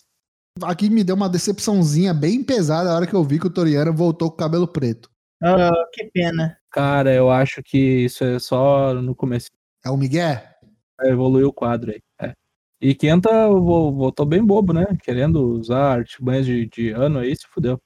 Aqui 0.63 0.89
me 0.89 1.03
deu 1.03 1.17
uma 1.17 1.29
decepçãozinha 1.29 2.15
bem 2.15 2.45
pesada 2.45 2.91
a 2.91 2.95
hora 2.95 3.07
que 3.09 3.15
eu 3.15 3.25
vi 3.25 3.41
que 3.41 3.49
o 3.49 3.53
Toriano 3.53 3.93
voltou 3.93 4.29
com 4.29 4.35
o 4.37 4.39
cabelo 4.39 4.69
preto. 4.69 5.11
Ah, 5.43 5.73
que 5.93 6.05
pena. 6.13 6.57
Cara, 6.71 7.13
eu 7.13 7.29
acho 7.33 7.61
que 7.65 7.79
isso 8.05 8.23
é 8.23 8.39
só 8.39 8.95
no 8.95 9.13
começo. 9.13 9.49
É 9.85 9.91
o 9.91 9.97
Miguel? 9.97 10.39
Evoluiu 11.03 11.49
o 11.49 11.53
quadro 11.53 11.91
aí. 11.91 12.01
É. 12.21 12.33
E 12.81 12.95
Kenta 12.95 13.49
vo- 13.49 13.93
voltou 13.93 14.25
bem 14.25 14.45
bobo, 14.45 14.73
né? 14.73 14.85
Querendo 15.03 15.41
usar 15.59 15.99
artimanhas 15.99 16.47
de, 16.47 16.67
de 16.67 16.91
ano 16.91 17.19
aí, 17.19 17.35
se 17.35 17.45
fudeu. 17.49 17.77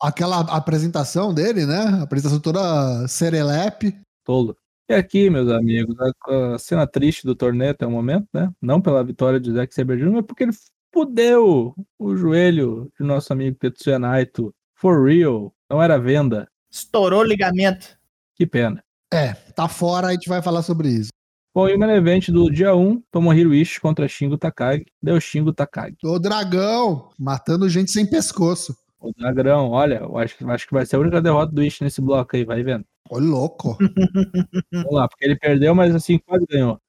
Aquela 0.00 0.40
apresentação 0.40 1.34
dele, 1.34 1.66
né? 1.66 1.78
A 1.78 2.02
apresentação 2.02 2.40
toda 2.40 3.06
serelepe. 3.08 3.98
Tolo. 4.24 4.56
E 4.88 4.94
aqui, 4.94 5.28
meus 5.28 5.50
amigos, 5.50 5.94
a, 6.00 6.54
a 6.54 6.58
cena 6.58 6.86
triste 6.86 7.26
do 7.26 7.34
torneio 7.34 7.72
até 7.72 7.86
o 7.86 7.90
momento, 7.90 8.26
né? 8.32 8.50
Não 8.60 8.80
pela 8.80 9.04
vitória 9.04 9.38
de 9.38 9.52
Zack 9.52 9.74
Sabre 9.74 9.98
Jr., 9.98 10.12
mas 10.12 10.24
porque 10.24 10.44
ele 10.44 10.52
fudeu 10.92 11.74
o 11.98 12.16
joelho 12.16 12.90
de 12.98 13.04
nosso 13.04 13.32
amigo 13.32 13.58
Tetsuya 13.58 13.98
Naito. 13.98 14.54
For 14.74 15.04
real. 15.04 15.52
Não 15.68 15.82
era 15.82 15.98
venda. 15.98 16.48
Estourou 16.70 17.20
o 17.20 17.24
ligamento. 17.24 17.98
Que 18.34 18.46
pena. 18.46 18.82
É, 19.12 19.32
tá 19.32 19.68
fora, 19.68 20.08
a 20.08 20.12
gente 20.12 20.28
vai 20.28 20.40
falar 20.40 20.62
sobre 20.62 20.88
isso. 20.88 21.10
Bom, 21.54 21.68
e 21.68 21.74
o 21.74 21.78
main 21.78 21.90
event 21.90 22.28
do 22.28 22.50
dia 22.50 22.74
1, 22.74 23.02
Tomohiro 23.10 23.54
Ishii 23.54 23.80
contra 23.80 24.06
Shingo 24.06 24.38
Takagi. 24.38 24.86
Deu 25.02 25.20
Shingo 25.20 25.52
Takagi. 25.52 25.96
O 26.04 26.18
dragão, 26.18 27.10
matando 27.18 27.68
gente 27.68 27.90
sem 27.90 28.08
pescoço. 28.08 28.76
O 29.00 29.12
Dragão, 29.12 29.70
olha, 29.70 29.96
eu 29.96 30.18
acho, 30.18 30.50
acho 30.50 30.66
que 30.66 30.74
vai 30.74 30.84
ser 30.84 30.96
a 30.96 30.98
única 30.98 31.22
derrota 31.22 31.52
do 31.52 31.62
Ishii 31.62 31.84
nesse 31.84 32.00
bloco 32.00 32.34
aí, 32.34 32.44
vai 32.44 32.62
vendo. 32.62 32.84
Ô, 33.08 33.18
louco. 33.18 33.76
Vamos 34.72 34.92
lá, 34.92 35.08
porque 35.08 35.24
ele 35.24 35.36
perdeu, 35.36 35.74
mas 35.74 35.94
assim, 35.94 36.18
quase 36.18 36.44
ganhou. 36.46 36.80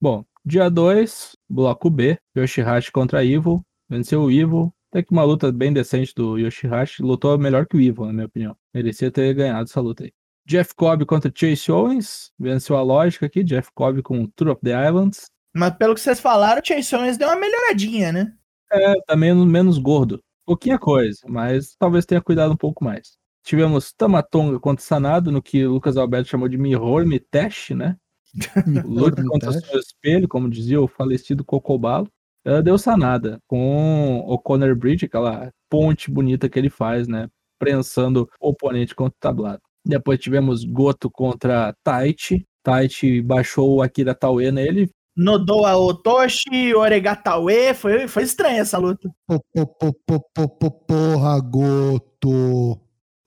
Bom, 0.00 0.24
dia 0.44 0.68
2, 0.68 1.36
bloco 1.48 1.88
B, 1.88 2.18
Yoshihashi 2.36 2.90
contra 2.90 3.24
Evil. 3.24 3.64
Venceu 3.88 4.22
o 4.22 4.30
Evil. 4.30 4.72
Até 4.90 5.02
que 5.02 5.12
uma 5.12 5.22
luta 5.22 5.50
bem 5.52 5.72
decente 5.72 6.12
do 6.14 6.36
Yoshihashi. 6.36 7.02
Lutou 7.02 7.38
melhor 7.38 7.66
que 7.66 7.76
o 7.76 7.80
Evil, 7.80 8.06
na 8.06 8.12
minha 8.12 8.26
opinião. 8.26 8.56
Merecia 8.74 9.10
ter 9.10 9.32
ganhado 9.32 9.64
essa 9.64 9.80
luta 9.80 10.04
aí. 10.04 10.12
Jeff 10.46 10.74
Cobb 10.74 11.06
contra 11.06 11.32
Chase 11.34 11.70
Owens. 11.70 12.32
Venceu 12.38 12.76
a 12.76 12.82
lógica 12.82 13.26
aqui. 13.26 13.44
Jeff 13.44 13.70
Cobb 13.74 14.02
com 14.02 14.26
Tour 14.34 14.50
of 14.50 14.60
the 14.62 14.70
Islands. 14.70 15.30
Mas 15.54 15.74
pelo 15.76 15.94
que 15.94 16.00
vocês 16.00 16.20
falaram, 16.20 16.60
o 16.60 16.66
Chase 16.66 16.94
Owens 16.94 17.16
deu 17.16 17.28
uma 17.28 17.36
melhoradinha, 17.36 18.12
né? 18.12 18.34
É, 18.70 18.94
tá 19.06 19.14
menos, 19.14 19.46
menos 19.46 19.78
gordo. 19.78 20.22
Pouquinha 20.44 20.78
coisa, 20.78 21.20
mas 21.28 21.74
talvez 21.78 22.04
tenha 22.04 22.20
cuidado 22.20 22.52
um 22.52 22.56
pouco 22.56 22.84
mais. 22.84 23.16
Tivemos 23.44 23.92
Tamatonga 23.92 24.58
contra 24.60 24.84
Sanado, 24.84 25.32
no 25.32 25.42
que 25.42 25.66
Lucas 25.66 25.96
Alberto 25.96 26.28
chamou 26.28 26.48
de 26.48 26.58
Mihor 26.58 27.04
Mitesh, 27.06 27.70
né? 27.70 27.96
Luta 28.86 29.22
contra 29.24 29.50
o 29.50 29.52
seu 29.52 29.78
espelho, 29.78 30.28
como 30.28 30.48
dizia 30.48 30.80
o 30.80 30.88
falecido 30.88 31.44
Cocobalo. 31.44 32.08
Ela 32.44 32.62
deu 32.62 32.76
sanada 32.76 33.38
com 33.46 34.18
o 34.26 34.38
Conor 34.38 34.74
Bridge, 34.74 35.06
aquela 35.06 35.52
ponte 35.68 36.10
bonita 36.10 36.48
que 36.48 36.58
ele 36.58 36.70
faz, 36.70 37.06
né? 37.06 37.28
Prensando 37.58 38.28
o 38.40 38.50
oponente 38.50 38.94
contra 38.94 39.14
o 39.16 39.20
tablado. 39.20 39.62
Depois 39.84 40.18
tivemos 40.18 40.64
Goto 40.64 41.10
contra 41.10 41.74
Taichi. 41.84 42.44
Taichi 42.62 43.20
baixou 43.20 43.76
o 43.76 43.82
Akira 43.82 44.14
Taue 44.14 44.50
nele. 44.50 44.90
Nodoa 45.16 45.76
Otoshi, 45.76 46.74
Oregataue. 46.74 47.74
Foi, 47.74 48.08
foi 48.08 48.22
estranha 48.22 48.60
essa 48.60 48.78
luta. 48.78 49.10
Porra, 50.86 51.40
Goto. 51.40 52.80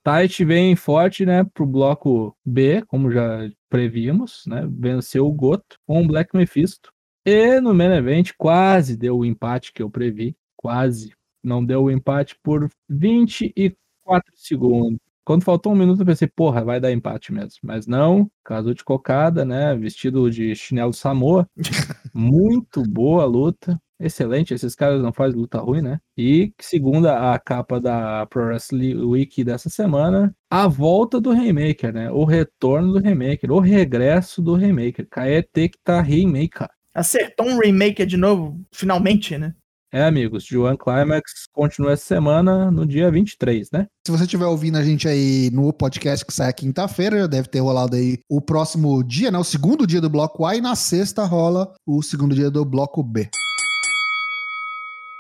Taichi 0.03 0.45
vem 0.45 0.75
forte, 0.75 1.25
né, 1.25 1.43
pro 1.43 1.65
bloco 1.65 2.37
B, 2.45 2.83
como 2.85 3.11
já 3.11 3.49
previmos, 3.67 4.43
né? 4.45 4.67
Venceu 4.69 5.25
o 5.25 5.33
Goto 5.33 5.77
com 5.87 6.03
o 6.03 6.07
Black 6.07 6.35
Mephisto. 6.35 6.91
E 7.25 7.59
no 7.59 7.73
main 7.73 7.91
event 7.91 8.31
quase 8.37 8.95
deu 8.95 9.17
o 9.17 9.25
empate 9.25 9.73
que 9.73 9.81
eu 9.81 9.89
previ, 9.89 10.35
quase. 10.55 11.11
Não 11.43 11.65
deu 11.65 11.83
o 11.83 11.91
empate 11.91 12.37
por 12.43 12.69
24 12.87 14.31
segundos. 14.35 14.99
Quando 15.25 15.43
faltou 15.43 15.73
um 15.73 15.75
minuto 15.75 16.01
eu 16.01 16.05
pensei, 16.05 16.27
porra, 16.27 16.63
vai 16.63 16.79
dar 16.79 16.91
empate 16.91 17.33
mesmo. 17.33 17.59
Mas 17.63 17.87
não, 17.87 18.29
caso 18.43 18.75
de 18.75 18.83
cocada, 18.83 19.43
né? 19.43 19.75
Vestido 19.75 20.29
de 20.29 20.55
chinelo 20.55 20.93
Samoa. 20.93 21.47
Muito 22.13 22.83
boa 22.83 23.23
a 23.23 23.25
luta. 23.25 23.81
Excelente, 23.99 24.53
esses 24.53 24.75
caras 24.75 25.01
não 25.01 25.13
fazem 25.13 25.39
luta 25.39 25.57
ruim, 25.57 25.81
né? 25.81 25.99
E 26.17 26.53
segundo 26.61 27.07
a 27.07 27.39
capa 27.39 27.79
da 27.79 28.25
Pro 28.27 28.43
Wrestling 28.45 28.97
Week 28.97 29.41
dessa 29.43 29.69
semana, 29.69 30.35
a 30.49 30.67
volta 30.67 31.19
do 31.19 31.31
Remaker, 31.31 31.93
né? 31.93 32.11
O 32.11 32.25
retorno 32.25 32.93
do 32.93 32.99
Remaker, 32.99 33.51
o 33.51 33.59
regresso 33.59 34.41
do 34.41 34.53
Remaker. 34.53 35.07
Kaete 35.09 35.69
que 35.69 35.79
tá 35.83 36.01
Remaker. 36.01 36.67
Acertou 36.93 37.45
um 37.47 37.59
remake 37.59 38.05
de 38.05 38.15
novo, 38.15 38.57
finalmente, 38.71 39.37
né? 39.37 39.53
É, 39.93 40.03
amigos, 40.03 40.43
Joan 40.43 40.75
Climax 40.75 41.47
continua 41.53 41.93
essa 41.93 42.05
semana 42.05 42.69
no 42.69 42.85
dia 42.85 43.09
23, 43.09 43.71
né? 43.71 43.87
Se 44.05 44.11
você 44.11 44.23
estiver 44.23 44.45
ouvindo 44.45 44.77
a 44.77 44.83
gente 44.83 45.07
aí 45.07 45.49
no 45.53 45.71
podcast 45.71 46.25
que 46.25 46.33
sai 46.33 46.51
quinta-feira, 46.51 47.19
já 47.19 47.27
deve 47.27 47.47
ter 47.47 47.59
rolado 47.59 47.95
aí 47.95 48.19
o 48.29 48.41
próximo 48.41 49.01
dia, 49.03 49.31
né? 49.31 49.37
O 49.37 49.43
segundo 49.43 49.87
dia 49.87 50.01
do 50.01 50.09
bloco 50.09 50.45
A, 50.45 50.55
e 50.55 50.61
na 50.61 50.75
sexta 50.75 51.23
rola 51.23 51.71
o 51.85 52.01
segundo 52.01 52.35
dia 52.35 52.51
do 52.51 52.65
bloco 52.65 53.01
B. 53.03 53.29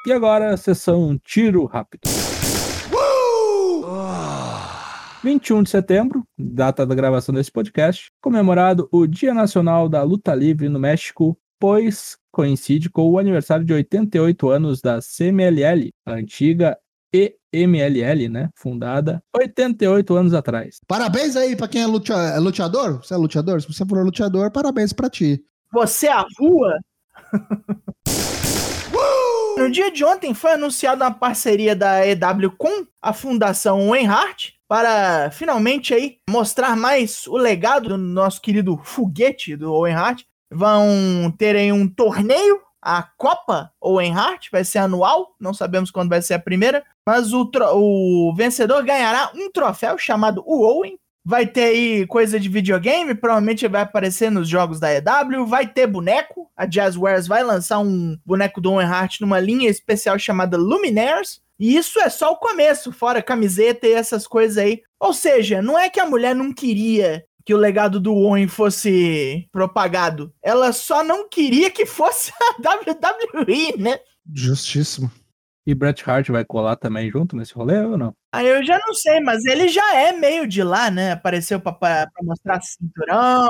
E 0.07 0.11
agora 0.11 0.53
a 0.53 0.57
sessão 0.57 1.17
Tiro 1.23 1.65
Rápido. 1.65 2.01
21 5.23 5.63
de 5.63 5.71
setembro, 5.71 6.23
data 6.37 6.85
da 6.85 6.93
gravação 6.93 7.33
desse 7.33 7.51
podcast, 7.51 8.11
comemorado 8.21 8.87
o 8.91 9.07
Dia 9.07 9.33
Nacional 9.33 9.89
da 9.89 10.03
Luta 10.03 10.35
Livre 10.35 10.69
no 10.69 10.79
México, 10.79 11.35
pois 11.65 12.15
coincide 12.31 12.91
com 12.91 13.09
o 13.09 13.17
aniversário 13.17 13.65
de 13.65 13.73
88 13.73 14.49
anos 14.49 14.81
da 14.81 14.99
CMLL, 15.01 15.89
a 16.05 16.11
antiga 16.11 16.77
EMLL, 17.11 18.29
né? 18.29 18.49
Fundada 18.55 19.19
88 19.35 20.15
anos 20.15 20.33
atrás. 20.35 20.77
Parabéns 20.87 21.35
aí 21.35 21.55
pra 21.55 21.67
quem 21.67 21.81
é, 21.81 21.87
lutea- 21.87 22.33
é 22.35 22.37
luteador. 22.37 22.99
Você 23.03 23.15
é 23.15 23.17
luteador? 23.17 23.59
Se 23.61 23.67
você 23.73 23.83
for 23.83 24.05
luteador, 24.05 24.51
parabéns 24.51 24.93
pra 24.93 25.09
ti. 25.09 25.43
Você 25.73 26.07
a 26.07 26.23
rua? 26.37 26.77
No 29.57 29.71
dia 29.71 29.89
de 29.91 30.05
ontem 30.05 30.35
foi 30.35 30.51
anunciada 30.51 31.03
uma 31.05 31.11
parceria 31.11 31.75
da 31.75 32.05
EW 32.05 32.51
com 32.59 32.85
a 33.01 33.11
Fundação 33.11 33.87
Owen 33.87 34.05
Hart 34.05 34.49
para 34.67 35.31
finalmente 35.31 35.95
aí 35.95 36.17
mostrar 36.29 36.75
mais 36.75 37.25
o 37.25 37.37
legado 37.37 37.89
do 37.89 37.97
nosso 37.97 38.39
querido 38.39 38.77
foguete 38.83 39.55
do 39.55 39.73
Owen 39.73 39.95
Hart. 39.95 40.21
Vão 40.55 41.33
ter 41.37 41.55
aí 41.57 41.69
um 41.69 41.85
torneio, 41.85 42.61
a 42.81 43.03
Copa 43.03 43.71
Owen 43.81 44.13
Hart, 44.13 44.47
vai 44.49 44.63
ser 44.63 44.77
anual, 44.77 45.35
não 45.37 45.53
sabemos 45.53 45.91
quando 45.91 46.09
vai 46.09 46.21
ser 46.21 46.35
a 46.35 46.39
primeira, 46.39 46.81
mas 47.05 47.33
o, 47.33 47.51
o 47.73 48.33
vencedor 48.33 48.81
ganhará 48.85 49.31
um 49.35 49.51
troféu 49.51 49.97
chamado 49.97 50.41
o 50.45 50.61
Owen. 50.63 50.97
Vai 51.27 51.45
ter 51.45 51.63
aí 51.63 52.07
coisa 52.07 52.39
de 52.39 52.47
videogame, 52.47 53.15
provavelmente 53.15 53.67
vai 53.67 53.81
aparecer 53.81 54.29
nos 54.29 54.47
jogos 54.47 54.79
da 54.79 54.93
EW. 54.93 55.45
Vai 55.45 55.67
ter 55.67 55.87
boneco. 55.87 56.49
A 56.55 56.67
Jazzwares 56.67 57.27
vai 57.27 57.43
lançar 57.43 57.79
um 57.79 58.15
boneco 58.23 58.61
do 58.61 58.71
Owen 58.71 58.87
Hart 58.87 59.19
numa 59.19 59.39
linha 59.39 59.67
especial 59.67 60.17
chamada 60.19 60.55
Luminaires. 60.55 61.41
E 61.59 61.75
isso 61.75 61.99
é 61.99 62.09
só 62.09 62.31
o 62.31 62.37
começo, 62.37 62.91
fora 62.91 63.23
camiseta 63.23 63.87
e 63.87 63.93
essas 63.93 64.27
coisas 64.27 64.57
aí. 64.57 64.83
Ou 64.99 65.13
seja, 65.13 65.61
não 65.61 65.77
é 65.79 65.89
que 65.89 65.99
a 65.99 66.05
mulher 66.05 66.35
não 66.35 66.53
queria 66.53 67.25
que 67.45 67.53
o 67.53 67.57
legado 67.57 67.99
do 67.99 68.13
Owen 68.13 68.47
fosse 68.47 69.47
propagado. 69.51 70.33
Ela 70.41 70.73
só 70.73 71.03
não 71.03 71.29
queria 71.29 71.69
que 71.69 71.85
fosse 71.85 72.31
a 72.41 72.55
WWE, 72.75 73.77
né? 73.77 73.99
Justíssimo. 74.33 75.11
E 75.67 75.73
Bret 75.73 76.03
Hart 76.05 76.29
vai 76.29 76.45
colar 76.45 76.75
também 76.75 77.09
junto 77.09 77.35
nesse 77.35 77.53
rolê 77.53 77.79
ou 77.79 77.97
não? 77.97 78.13
Aí 78.31 78.47
eu 78.47 78.63
já 78.63 78.79
não 78.85 78.93
sei, 78.93 79.19
mas 79.19 79.43
ele 79.45 79.67
já 79.67 79.95
é 79.95 80.11
meio 80.11 80.47
de 80.47 80.61
lá, 80.63 80.91
né? 80.91 81.13
Apareceu 81.13 81.59
pra, 81.59 81.71
pra, 81.71 82.07
pra 82.07 82.23
mostrar 82.23 82.61
cinturão. 82.61 83.49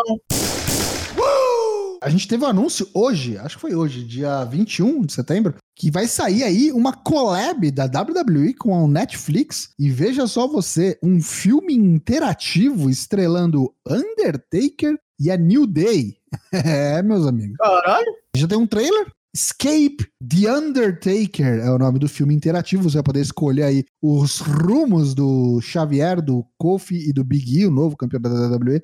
A 2.01 2.09
gente 2.09 2.27
teve 2.27 2.43
um 2.43 2.47
anúncio 2.47 2.87
hoje, 2.93 3.37
acho 3.37 3.55
que 3.55 3.61
foi 3.61 3.75
hoje, 3.75 4.03
dia 4.03 4.43
21 4.45 5.05
de 5.05 5.13
setembro, 5.13 5.55
que 5.75 5.91
vai 5.91 6.07
sair 6.07 6.43
aí 6.43 6.71
uma 6.71 6.93
collab 6.93 7.69
da 7.71 7.85
WWE 7.85 8.53
com 8.53 8.75
a 8.75 8.87
Netflix. 8.87 9.69
E 9.77 9.89
veja 9.89 10.27
só 10.27 10.47
você, 10.47 10.97
um 11.01 11.21
filme 11.21 11.73
interativo 11.73 12.89
estrelando 12.89 13.73
Undertaker 13.87 14.97
e 15.19 15.31
a 15.31 15.37
New 15.37 15.65
Day. 15.67 16.17
É, 16.51 17.01
meus 17.01 17.25
amigos. 17.25 17.55
Caralho. 17.57 18.11
Já 18.35 18.45
tem 18.45 18.57
um 18.57 18.67
trailer 18.67 19.07
Escape 19.35 20.07
The 20.25 20.49
Undertaker 20.49 21.59
é 21.59 21.69
o 21.69 21.77
nome 21.77 21.99
do 21.99 22.07
filme 22.07 22.33
interativo. 22.33 22.89
Você 22.89 22.95
vai 22.95 23.03
poder 23.03 23.19
escolher 23.19 23.63
aí 23.63 23.85
os 24.01 24.39
rumos 24.39 25.13
do 25.13 25.59
Xavier, 25.59 26.21
do 26.21 26.45
Kofi 26.57 27.09
e 27.09 27.11
do 27.11 27.21
Big 27.21 27.59
E, 27.59 27.65
o 27.65 27.71
novo 27.71 27.97
campeão 27.97 28.21
da 28.21 28.29
WWE, 28.29 28.81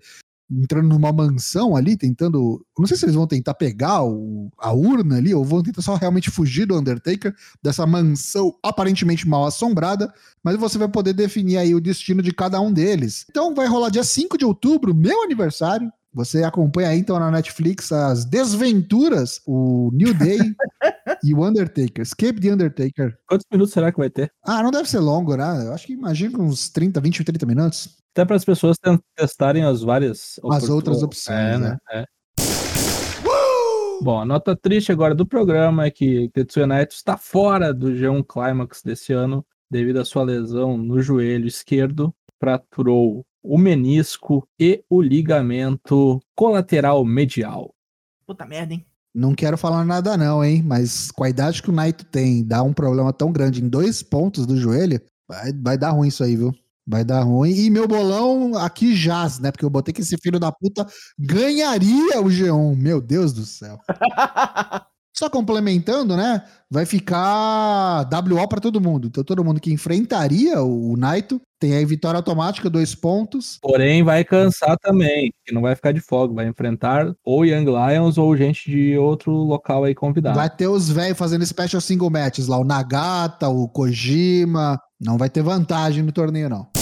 entrando 0.52 0.90
numa 0.90 1.12
mansão 1.12 1.76
ali, 1.76 1.96
tentando. 1.96 2.66
Não 2.78 2.86
sei 2.86 2.98
se 2.98 3.06
eles 3.06 3.16
vão 3.16 3.28
tentar 3.28 3.54
pegar 3.54 4.04
o, 4.04 4.50
a 4.58 4.74
urna 4.74 5.18
ali, 5.18 5.34
ou 5.34 5.46
vão 5.46 5.64
tentar 5.64 5.82
só 5.82 5.96
realmente 5.96 6.30
fugir 6.30 6.66
do 6.66 6.78
Undertaker, 6.78 7.34
dessa 7.64 7.86
mansão 7.86 8.54
aparentemente 8.62 9.28
mal 9.28 9.46
assombrada, 9.46 10.14
mas 10.44 10.58
você 10.58 10.78
vai 10.78 10.90
poder 10.90 11.14
definir 11.14 11.58
aí 11.58 11.74
o 11.74 11.82
destino 11.82 12.22
de 12.22 12.34
cada 12.34 12.60
um 12.60 12.72
deles. 12.72 13.26
Então 13.30 13.56
vai 13.56 13.68
rolar 13.68 13.90
dia 13.90 14.04
5 14.04 14.38
de 14.38 14.46
outubro, 14.46 14.94
meu 14.94 15.24
aniversário. 15.24 15.92
Você 16.14 16.44
acompanha 16.44 16.90
aí 16.90 17.00
então 17.00 17.18
na 17.18 17.32
Netflix 17.32 17.92
as 17.92 18.26
desventuras, 18.26 19.42
o 19.48 19.90
New 19.94 20.14
Day 20.14 20.40
e 21.24 21.34
o 21.34 21.46
Undertaker. 21.46 22.02
Escape 22.02 22.42
the 22.42 22.54
Undertaker. 22.54 23.18
Quantos 23.28 23.46
minutos 23.50 23.74
será 23.74 23.92
que 23.92 23.98
vai 23.98 24.10
ter? 24.10 24.32
Ah, 24.44 24.62
não 24.62 24.72
deve 24.72 24.90
ser 24.90 25.00
longo, 25.00 25.36
né? 25.38 25.68
Eu 25.68 25.74
acho 25.74 25.88
que 25.88 25.94
imagino 25.94 26.34
que 26.36 26.42
uns 26.42 26.70
30, 26.70 27.00
20, 27.00 27.24
30 27.24 27.46
minutos. 27.46 27.98
Até 28.14 28.26
para 28.26 28.36
as 28.36 28.44
pessoas 28.44 28.76
testarem 29.16 29.64
as 29.64 29.82
várias 29.82 30.38
As 30.52 30.68
outras 30.68 31.02
opções, 31.02 31.38
É, 31.38 31.58
né? 31.58 31.70
né? 31.70 31.78
É. 31.94 32.06
Bom, 34.02 34.20
a 34.20 34.26
nota 34.26 34.56
triste 34.56 34.92
agora 34.92 35.14
do 35.14 35.26
programa 35.26 35.86
é 35.86 35.92
que 35.92 36.30
Tetsuya 36.34 36.66
Naito 36.68 36.96
está 36.96 37.16
fora 37.18 37.72
do 37.72 37.92
G1 37.92 38.26
Climax 38.28 38.82
desse 38.84 39.14
ano 39.14 39.46
devido 39.70 39.98
à 40.00 40.06
sua 40.06 40.24
lesão 40.24 40.76
no 40.76 41.00
joelho 41.02 41.48
esquerdo, 41.48 42.14
fraturou 42.40 43.24
o 43.44 43.58
menisco 43.58 44.48
e 44.60 44.84
o 44.90 45.02
ligamento 45.02 46.20
colateral 46.36 47.04
medial. 47.04 47.74
Puta 48.26 48.46
merda, 48.46 48.74
hein? 48.74 48.86
Não 49.14 49.36
quero 49.36 49.58
falar 49.58 49.84
nada 49.84 50.16
não, 50.16 50.44
hein? 50.44 50.64
Mas 50.64 51.12
com 51.12 51.24
a 51.24 51.30
idade 51.30 51.62
que 51.62 51.70
o 51.70 51.74
Naito 51.74 52.06
tem, 52.06 52.46
dá 52.46 52.64
um 52.64 52.72
problema 52.72 53.12
tão 53.12 53.32
grande 53.32 53.62
em 53.64 53.68
dois 53.68 54.02
pontos 54.02 54.46
do 54.46 54.56
joelho, 54.56 55.02
vai, 55.28 55.52
vai 55.52 55.78
dar 55.78 55.92
ruim 55.92 56.08
isso 56.08 56.24
aí, 56.24 56.38
viu? 56.38 56.54
Vai 56.88 57.04
dar 57.04 57.22
ruim. 57.24 57.52
E 57.52 57.70
meu 57.70 57.88
bolão 57.88 58.58
aqui 58.58 58.96
jaz, 58.96 59.40
né? 59.40 59.52
Porque 59.52 59.66
eu 59.66 59.70
botei 59.70 59.94
que 59.94 60.02
esse 60.02 60.18
filho 60.18 60.40
da 60.40 60.52
puta 60.52 60.88
ganharia 61.20 62.22
o 62.22 62.26
G1. 62.26 62.76
Meu 62.76 63.02
Deus 63.02 63.34
do 63.34 63.46
céu. 63.46 63.78
Só 65.14 65.30
complementando, 65.30 66.16
né? 66.16 66.44
Vai 66.70 66.86
ficar 66.86 68.08
WO 68.10 68.48
pra 68.48 68.62
todo 68.62 68.82
mundo. 68.82 69.08
Então 69.08 69.24
todo 69.24 69.44
mundo 69.44 69.60
que 69.60 69.74
enfrentaria 69.74 70.62
o, 70.62 70.94
o 70.94 70.98
Naito 70.98 71.40
tem 71.60 71.76
aí 71.76 71.86
vitória 71.86 72.18
automática, 72.18 72.70
dois 72.70 72.96
pontos. 72.96 73.60
Porém, 73.62 74.04
vai 74.04 74.24
cansar 74.24 74.76
também, 74.80 75.32
que 75.46 75.54
não 75.54 75.62
vai 75.62 75.76
ficar 75.76 75.92
de 75.92 76.00
folga, 76.00 76.34
vai 76.34 76.48
enfrentar 76.48 77.14
ou 77.24 77.46
Young 77.46 77.66
Lions 77.66 78.18
ou 78.18 78.36
gente 78.36 78.72
de 78.72 78.98
outro 78.98 79.32
local 79.32 79.84
aí 79.84 79.94
convidado. 79.94 80.36
Vai 80.36 80.50
ter 80.50 80.68
os 80.68 80.90
velhos 80.90 81.18
fazendo 81.18 81.46
special 81.46 81.80
single 81.80 82.10
matches 82.10 82.48
lá, 82.48 82.58
o 82.58 82.64
Nagata, 82.64 83.48
o 83.48 83.68
Kojima. 83.70 84.80
Não 85.00 85.18
vai 85.18 85.30
ter 85.30 85.44
vantagem 85.44 86.04
no 86.04 86.12
torneio, 86.12 86.50
não. 86.50 86.81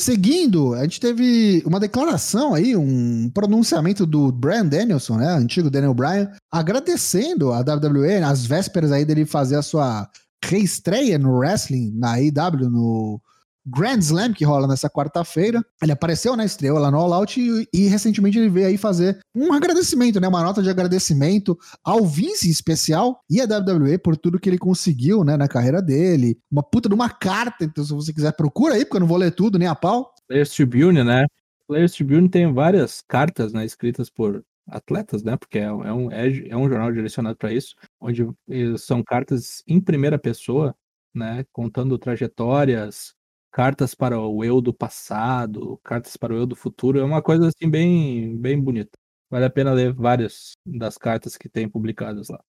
Seguindo, 0.00 0.72
a 0.72 0.82
gente 0.84 0.98
teve 0.98 1.62
uma 1.66 1.78
declaração 1.78 2.54
aí, 2.54 2.74
um 2.74 3.28
pronunciamento 3.34 4.06
do 4.06 4.32
Brian 4.32 4.64
Danielson, 4.64 5.18
né? 5.18 5.28
Antigo 5.28 5.68
Daniel 5.68 5.92
Bryan, 5.92 6.32
agradecendo 6.50 7.52
a 7.52 7.60
WWE 7.60 8.16
às 8.24 8.46
vésperas 8.46 8.92
aí 8.92 9.04
dele 9.04 9.26
fazer 9.26 9.56
a 9.56 9.62
sua 9.62 10.08
reestreia 10.42 11.18
no 11.18 11.36
wrestling, 11.36 11.92
na 11.94 12.14
AEW, 12.14 12.70
no 12.70 13.20
Grand 13.66 13.98
Slam 13.98 14.32
que 14.32 14.44
rola 14.44 14.66
nessa 14.66 14.88
quarta-feira. 14.88 15.64
Ele 15.82 15.92
apareceu 15.92 16.36
na 16.36 16.44
estreia 16.44 16.72
lá 16.74 16.90
no 16.90 16.98
All 16.98 17.12
Out 17.12 17.40
e, 17.40 17.68
e 17.72 17.86
recentemente 17.88 18.38
ele 18.38 18.48
veio 18.48 18.66
aí 18.68 18.76
fazer 18.78 19.18
um 19.34 19.52
agradecimento, 19.52 20.20
né? 20.20 20.28
Uma 20.28 20.42
nota 20.42 20.62
de 20.62 20.70
agradecimento 20.70 21.58
ao 21.84 22.06
Vince 22.06 22.48
em 22.48 22.50
especial 22.50 23.20
e 23.28 23.40
a 23.40 23.44
WWE 23.44 23.98
por 23.98 24.16
tudo 24.16 24.38
que 24.40 24.48
ele 24.48 24.58
conseguiu, 24.58 25.22
né, 25.24 25.36
na 25.36 25.48
carreira 25.48 25.82
dele. 25.82 26.38
Uma 26.50 26.62
puta 26.62 26.88
de 26.88 26.94
uma 26.94 27.10
carta, 27.10 27.64
então 27.64 27.84
se 27.84 27.92
você 27.92 28.12
quiser 28.12 28.32
procura 28.32 28.74
aí, 28.74 28.84
porque 28.84 28.96
eu 28.96 29.00
não 29.00 29.06
vou 29.06 29.18
ler 29.18 29.30
tudo 29.32 29.58
nem 29.58 29.68
a 29.68 29.74
pau. 29.74 30.12
Players 30.28 30.50
Tribune, 30.50 31.02
né? 31.04 31.26
Players 31.68 31.92
Tribune 31.92 32.28
tem 32.28 32.52
várias 32.52 33.02
cartas, 33.06 33.52
né, 33.52 33.64
escritas 33.64 34.08
por 34.10 34.42
atletas, 34.68 35.22
né? 35.22 35.36
Porque 35.36 35.58
é, 35.58 35.72
um- 35.72 35.84
é 35.84 35.92
um, 35.92 36.12
é, 36.12 36.48
é 36.48 36.56
um 36.56 36.68
jornal 36.68 36.92
direcionado 36.92 37.36
para 37.36 37.52
isso, 37.52 37.74
onde 38.00 38.22
eh, 38.48 38.76
são 38.78 39.02
cartas 39.02 39.62
em 39.66 39.80
primeira 39.80 40.18
pessoa, 40.18 40.74
né? 41.14 41.44
Contando 41.52 41.98
trajetórias, 41.98 43.14
cartas 43.50 43.94
para 43.94 44.18
o 44.18 44.44
eu 44.44 44.60
do 44.60 44.72
passado, 44.72 45.78
cartas 45.84 46.16
para 46.16 46.32
o 46.32 46.36
eu 46.36 46.46
do 46.46 46.56
futuro. 46.56 46.98
É 46.98 47.04
uma 47.04 47.22
coisa 47.22 47.48
assim 47.48 47.68
bem, 47.68 48.36
bem 48.38 48.60
bonita. 48.60 48.98
Vale 49.30 49.44
a 49.44 49.50
pena 49.50 49.72
ler 49.72 49.92
várias 49.92 50.52
das 50.66 50.96
cartas 50.96 51.36
que 51.36 51.48
tem 51.48 51.68
publicadas 51.68 52.28
lá. 52.28 52.40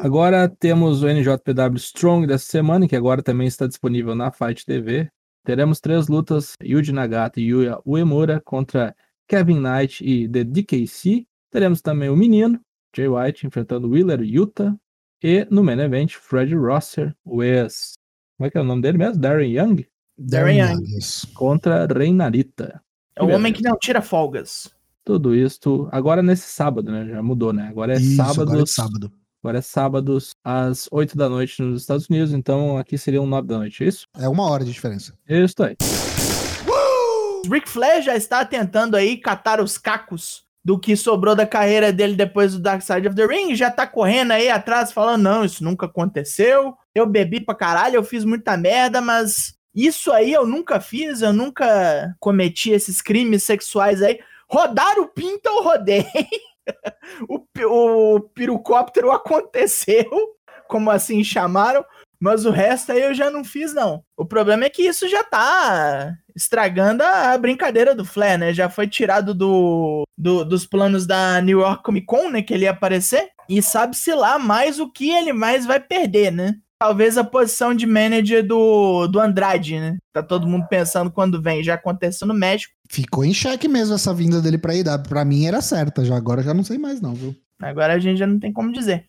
Agora 0.00 0.48
temos 0.48 1.02
o 1.02 1.08
NJPW 1.08 1.76
Strong 1.76 2.26
dessa 2.26 2.44
semana, 2.44 2.86
que 2.86 2.96
agora 2.96 3.22
também 3.22 3.46
está 3.46 3.66
disponível 3.66 4.14
na 4.14 4.30
Fight 4.30 4.64
TV. 4.64 5.08
Teremos 5.44 5.80
três 5.80 6.08
lutas: 6.08 6.52
Yuji 6.62 6.92
Nagata 6.92 7.40
e 7.40 7.44
Yuya 7.44 7.78
Uemura 7.86 8.40
contra 8.40 8.94
Kevin 9.28 9.60
Knight 9.60 10.04
e 10.04 10.28
The 10.28 10.44
DKC. 10.44 11.26
Teremos 11.50 11.80
também 11.80 12.10
o 12.10 12.16
menino, 12.16 12.60
Jay 12.94 13.08
White, 13.08 13.46
enfrentando 13.46 13.88
Wheeler 13.88 14.20
Yuta. 14.20 14.76
E 15.22 15.46
no 15.50 15.64
main 15.64 15.80
event, 15.80 16.12
Fred 16.14 16.54
Rosser, 16.54 17.16
o 17.24 17.42
ex. 17.42 17.94
Como 18.36 18.46
é 18.46 18.50
que 18.50 18.58
é 18.58 18.60
o 18.60 18.64
nome 18.64 18.82
dele 18.82 18.98
mesmo? 18.98 19.18
Darren 19.20 19.50
Young? 19.50 19.86
Darren 20.18 20.58
Young. 20.60 20.84
Contra 21.34 21.86
Reinarita. 21.86 22.82
É 23.16 23.22
o 23.22 23.28
homem 23.28 23.52
que 23.52 23.62
não 23.62 23.78
tira 23.78 24.02
folgas. 24.02 24.70
Tudo 25.02 25.34
isso 25.34 25.88
agora 25.90 26.22
nesse 26.22 26.48
sábado, 26.48 26.90
né? 26.92 27.06
Já 27.08 27.22
mudou, 27.22 27.52
né? 27.52 27.68
Agora 27.68 27.94
é 27.94 27.96
Isso, 27.96 28.16
sábado. 28.16 28.42
agora 28.42 28.62
é 28.62 28.66
sábado. 28.66 29.12
Agora 29.42 29.58
é 29.58 29.62
sábados 29.62 30.30
às 30.44 30.88
8 30.90 31.16
da 31.16 31.28
noite 31.28 31.62
nos 31.62 31.82
Estados 31.82 32.08
Unidos, 32.10 32.32
então 32.32 32.76
aqui 32.76 32.98
seriam 32.98 33.24
9 33.26 33.46
da 33.46 33.58
noite, 33.58 33.84
é 33.84 33.86
isso? 33.86 34.06
É 34.18 34.28
uma 34.28 34.42
hora 34.50 34.64
de 34.64 34.72
diferença. 34.72 35.14
Isso 35.28 35.62
aí. 35.62 35.76
Ric 37.48 37.68
Flair 37.68 38.02
já 38.02 38.16
está 38.16 38.44
tentando 38.44 38.96
aí 38.96 39.16
catar 39.16 39.60
os 39.60 39.78
cacos 39.78 40.45
do 40.66 40.80
que 40.80 40.96
sobrou 40.96 41.36
da 41.36 41.46
carreira 41.46 41.92
dele 41.92 42.16
depois 42.16 42.54
do 42.54 42.58
Dark 42.58 42.82
Side 42.82 43.06
of 43.06 43.14
the 43.14 43.24
Ring, 43.24 43.54
já 43.54 43.70
tá 43.70 43.86
correndo 43.86 44.32
aí 44.32 44.50
atrás 44.50 44.90
falando, 44.90 45.22
não, 45.22 45.44
isso 45.44 45.62
nunca 45.62 45.86
aconteceu, 45.86 46.74
eu 46.92 47.06
bebi 47.06 47.38
pra 47.38 47.54
caralho, 47.54 47.94
eu 47.94 48.02
fiz 48.02 48.24
muita 48.24 48.56
merda, 48.56 49.00
mas 49.00 49.54
isso 49.72 50.10
aí 50.10 50.32
eu 50.32 50.44
nunca 50.44 50.80
fiz, 50.80 51.22
eu 51.22 51.32
nunca 51.32 52.12
cometi 52.18 52.72
esses 52.72 53.00
crimes 53.00 53.44
sexuais 53.44 54.02
aí. 54.02 54.18
Rodar 54.50 54.98
o 54.98 55.06
pinto 55.06 55.48
eu 55.48 55.62
rodei. 55.62 56.04
o, 57.30 58.16
o 58.16 58.20
pirocóptero 58.20 59.12
aconteceu, 59.12 60.10
como 60.66 60.90
assim 60.90 61.22
chamaram, 61.22 61.84
mas 62.18 62.44
o 62.44 62.50
resto 62.50 62.90
aí 62.90 63.02
eu 63.02 63.14
já 63.14 63.30
não 63.30 63.44
fiz, 63.44 63.72
não. 63.72 64.02
O 64.16 64.26
problema 64.26 64.64
é 64.64 64.70
que 64.70 64.82
isso 64.82 65.08
já 65.08 65.22
tá 65.22 66.12
estragando 66.36 67.02
a 67.02 67.36
brincadeira 67.38 67.94
do 67.94 68.04
Flair, 68.04 68.38
né? 68.38 68.52
Já 68.52 68.68
foi 68.68 68.86
tirado 68.86 69.32
do, 69.34 70.04
do- 70.16 70.44
dos 70.44 70.66
planos 70.66 71.06
da 71.06 71.40
New 71.40 71.60
York 71.60 71.82
Comic 71.82 72.06
Con, 72.06 72.28
né? 72.30 72.42
Que 72.42 72.52
ele 72.52 72.64
ia 72.64 72.70
aparecer. 72.72 73.30
E 73.48 73.62
sabe-se 73.62 74.12
lá 74.14 74.38
mais 74.38 74.78
o 74.78 74.90
que 74.90 75.10
ele 75.10 75.32
mais 75.32 75.64
vai 75.64 75.80
perder, 75.80 76.30
né? 76.30 76.54
Talvez 76.78 77.16
a 77.16 77.24
posição 77.24 77.72
de 77.74 77.86
manager 77.86 78.46
do, 78.46 79.06
do 79.06 79.18
Andrade, 79.18 79.80
né? 79.80 79.96
Tá 80.12 80.22
todo 80.22 80.46
mundo 80.46 80.66
pensando 80.68 81.10
quando 81.10 81.40
vem. 81.40 81.64
Já 81.64 81.72
aconteceu 81.74 82.26
no 82.26 82.34
México. 82.34 82.74
Ficou 82.90 83.24
em 83.24 83.32
xeque 83.32 83.66
mesmo 83.66 83.94
essa 83.94 84.12
vinda 84.12 84.42
dele 84.42 84.58
pra 84.58 84.74
IW. 84.74 85.02
Pra 85.08 85.24
mim 85.24 85.46
era 85.46 85.62
certa, 85.62 86.04
já 86.04 86.14
agora 86.14 86.42
já 86.42 86.52
não 86.52 86.62
sei 86.62 86.76
mais 86.76 87.00
não, 87.00 87.14
viu? 87.14 87.34
Agora 87.62 87.94
a 87.94 87.98
gente 87.98 88.18
já 88.18 88.26
não 88.26 88.38
tem 88.38 88.52
como 88.52 88.70
dizer. 88.72 89.06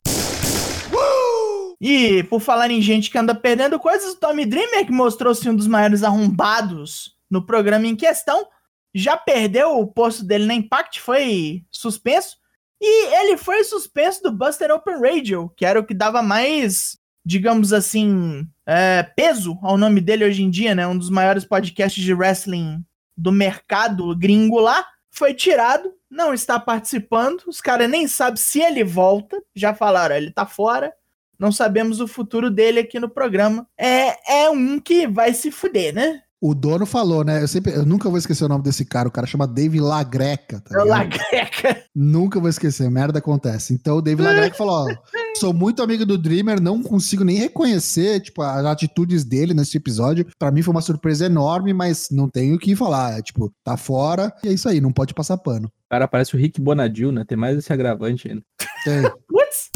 E 1.80 2.24
por 2.24 2.40
falar 2.40 2.72
em 2.72 2.82
gente 2.82 3.12
que 3.12 3.18
anda 3.18 3.36
perdendo 3.36 3.78
coisas, 3.80 4.14
o 4.14 4.16
Tommy 4.20 4.46
Dreamer, 4.46 4.86
que 4.86 4.92
mostrou-se 4.92 5.48
um 5.48 5.56
dos 5.56 5.68
maiores 5.68 6.04
arrombados 6.04 7.12
no 7.30 7.46
programa 7.46 7.88
em 7.88 7.96
questão, 7.96 8.48
já 8.94 9.16
perdeu 9.16 9.80
o 9.80 9.88
posto 9.88 10.24
dele 10.24 10.46
na 10.46 10.54
Impact, 10.54 11.02
foi 11.02 11.64
suspenso. 11.70 12.38
E 12.80 13.16
ele 13.16 13.38
foi 13.38 13.64
suspenso 13.64 14.22
do 14.24 14.32
Buster 14.32 14.72
Open 14.72 15.00
Radio, 15.00 15.52
que 15.56 15.66
era 15.66 15.80
o 15.80 15.86
que 15.86 15.94
dava 15.94 16.22
mais, 16.22 16.98
digamos 17.26 17.74
assim, 17.74 18.48
é, 18.66 19.04
peso 19.04 19.58
ao 19.62 19.78
nome 19.78 20.00
dele 20.00 20.26
hoje 20.26 20.44
em 20.44 20.50
dia, 20.50 20.76
né? 20.76 20.88
Um 20.88 20.98
dos 20.98 21.10
maiores 21.10 21.44
podcasts 21.44 22.04
de 22.04 22.14
wrestling 22.14 22.84
do 23.16 23.32
mercado 23.32 24.16
gringo 24.16 24.60
lá. 24.60 24.86
Foi 25.10 25.34
tirado, 25.34 25.92
não 26.10 26.34
está 26.34 26.60
participando. 26.60 27.44
Os 27.48 27.60
caras 27.60 27.90
nem 27.90 28.08
sabem 28.08 28.38
se 28.38 28.62
ele 28.62 28.84
volta. 28.84 29.42
Já 29.56 29.74
falaram, 29.74 30.16
ele 30.16 30.32
tá 30.32 30.46
fora. 30.46 30.94
Não 31.40 31.52
sabemos 31.52 32.00
o 32.00 32.08
futuro 32.08 32.50
dele 32.52 32.80
aqui 32.80 33.00
no 33.00 33.10
programa. 33.10 33.68
É, 33.78 34.42
é 34.44 34.50
um 34.50 34.80
que 34.80 35.08
vai 35.08 35.34
se 35.34 35.52
fuder, 35.52 35.94
né? 35.94 36.22
O 36.40 36.54
dono 36.54 36.86
falou, 36.86 37.24
né? 37.24 37.42
Eu, 37.42 37.48
sempre, 37.48 37.74
eu 37.74 37.84
nunca 37.84 38.10
vou 38.10 38.18
esquecer 38.18 38.46
o 38.46 38.48
nome 38.48 38.64
desse 38.64 38.86
cara. 38.86 39.08
O 39.08 39.12
cara 39.12 39.26
chama 39.26 39.48
Dave 39.48 39.80
Lagreca, 39.80 40.62
tá 40.62 40.80
É? 40.80 40.84
Lagreca. 40.84 41.84
Nunca 41.96 42.40
vou 42.40 42.48
esquecer, 42.48 42.90
merda 42.92 43.18
acontece. 43.18 43.74
Então 43.74 43.98
o 43.98 44.02
Dave 44.04 44.22
Lagreca 44.22 44.56
falou: 44.56 44.88
ó, 44.88 44.96
sou 45.36 45.52
muito 45.52 45.82
amigo 45.82 46.06
do 46.06 46.16
Dreamer, 46.16 46.62
não 46.62 46.84
consigo 46.84 47.24
nem 47.24 47.38
reconhecer, 47.38 48.20
tipo, 48.20 48.44
as 48.44 48.64
atitudes 48.66 49.24
dele 49.24 49.56
nesse 49.56 49.78
episódio. 49.78 50.28
Pra 50.38 50.52
mim 50.52 50.62
foi 50.62 50.74
uma 50.74 50.82
surpresa 50.82 51.26
enorme, 51.26 51.74
mas 51.74 52.10
não 52.12 52.30
tenho 52.30 52.56
o 52.56 52.60
que 52.60 52.76
falar. 52.76 53.18
É, 53.18 53.22
tipo, 53.24 53.52
tá 53.64 53.76
fora 53.76 54.32
e 54.44 54.50
é 54.50 54.54
isso 54.54 54.70
aí, 54.70 54.80
não 54.80 54.92
pode 54.92 55.16
passar 55.16 55.38
pano. 55.38 55.68
O 55.68 55.90
cara 55.90 56.08
parece 56.08 56.36
o 56.36 56.38
Rick 56.38 56.62
Bonadil, 56.62 57.12
né? 57.12 57.26
Tem 57.28 57.38
mais 57.38 57.58
esse 57.58 57.74
agravante 57.74 58.30
ainda. 58.30 58.44
Tem. 58.84 59.02
Putz! 59.28 59.72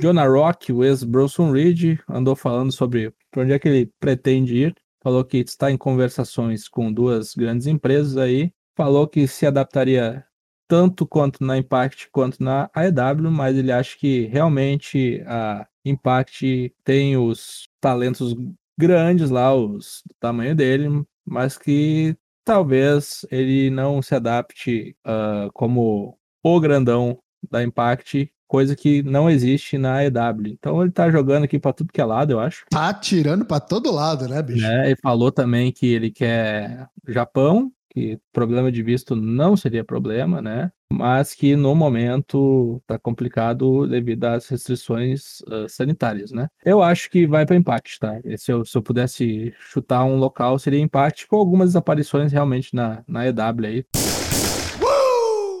Jonah 0.00 0.26
Rock, 0.26 0.72
o 0.72 0.84
ex-Bronson 0.84 1.52
Reed, 1.52 1.98
andou 2.08 2.34
falando 2.34 2.72
sobre 2.72 3.12
para 3.30 3.42
onde 3.42 3.52
é 3.52 3.58
que 3.58 3.68
ele 3.68 3.90
pretende 4.00 4.56
ir. 4.56 4.74
Falou 5.02 5.24
que 5.24 5.38
está 5.38 5.70
em 5.70 5.76
conversações 5.76 6.68
com 6.68 6.92
duas 6.92 7.34
grandes 7.34 7.66
empresas 7.66 8.16
aí. 8.16 8.52
Falou 8.76 9.08
que 9.08 9.26
se 9.26 9.46
adaptaria 9.46 10.24
tanto 10.68 11.06
quanto 11.06 11.42
na 11.42 11.58
Impact 11.58 12.08
quanto 12.12 12.42
na 12.42 12.70
AEW, 12.74 13.30
mas 13.30 13.56
ele 13.56 13.72
acha 13.72 13.98
que 13.98 14.26
realmente 14.26 15.22
a 15.26 15.66
Impact 15.84 16.74
tem 16.84 17.16
os 17.16 17.68
talentos 17.80 18.34
grandes 18.78 19.30
lá, 19.30 19.54
os 19.54 20.02
do 20.06 20.14
tamanho 20.20 20.54
dele, 20.54 21.04
mas 21.26 21.58
que 21.58 22.16
talvez 22.44 23.26
ele 23.30 23.70
não 23.70 24.00
se 24.00 24.14
adapte 24.14 24.96
uh, 25.06 25.50
como 25.52 26.18
o 26.42 26.60
grandão 26.60 27.18
da 27.50 27.62
Impact 27.62 28.32
coisa 28.50 28.74
que 28.74 29.00
não 29.04 29.30
existe 29.30 29.78
na 29.78 30.04
EW. 30.04 30.48
Então 30.48 30.82
ele 30.82 30.90
tá 30.90 31.08
jogando 31.08 31.44
aqui 31.44 31.56
para 31.56 31.72
tudo 31.72 31.92
que 31.92 32.00
é 32.00 32.04
lado, 32.04 32.32
eu 32.32 32.40
acho. 32.40 32.64
Tá 32.68 32.92
tirando 32.92 33.44
para 33.44 33.60
todo 33.60 33.92
lado, 33.92 34.26
né, 34.26 34.42
bicho? 34.42 34.66
É, 34.66 34.86
ele 34.86 34.96
falou 35.00 35.30
também 35.30 35.70
que 35.70 35.86
ele 35.86 36.10
quer 36.10 36.88
Japão, 37.06 37.70
que 37.90 38.18
problema 38.32 38.72
de 38.72 38.82
visto 38.82 39.14
não 39.14 39.56
seria 39.56 39.84
problema, 39.84 40.42
né? 40.42 40.72
Mas 40.92 41.32
que 41.32 41.54
no 41.54 41.76
momento 41.76 42.82
tá 42.88 42.98
complicado 42.98 43.86
devido 43.86 44.24
às 44.24 44.48
restrições 44.48 45.40
uh, 45.42 45.68
sanitárias, 45.68 46.32
né? 46.32 46.48
Eu 46.64 46.82
acho 46.82 47.08
que 47.08 47.28
vai 47.28 47.46
para 47.46 47.54
empate, 47.54 48.00
tá? 48.00 48.20
Se 48.36 48.50
eu, 48.50 48.64
se 48.64 48.76
eu 48.76 48.82
pudesse 48.82 49.54
chutar 49.60 50.04
um 50.04 50.16
local, 50.16 50.58
seria 50.58 50.80
empate 50.80 51.28
com 51.28 51.36
algumas 51.36 51.76
aparições 51.76 52.32
realmente 52.32 52.74
na, 52.74 53.04
na 53.06 53.28
EW 53.28 53.64
aí. 53.64 53.84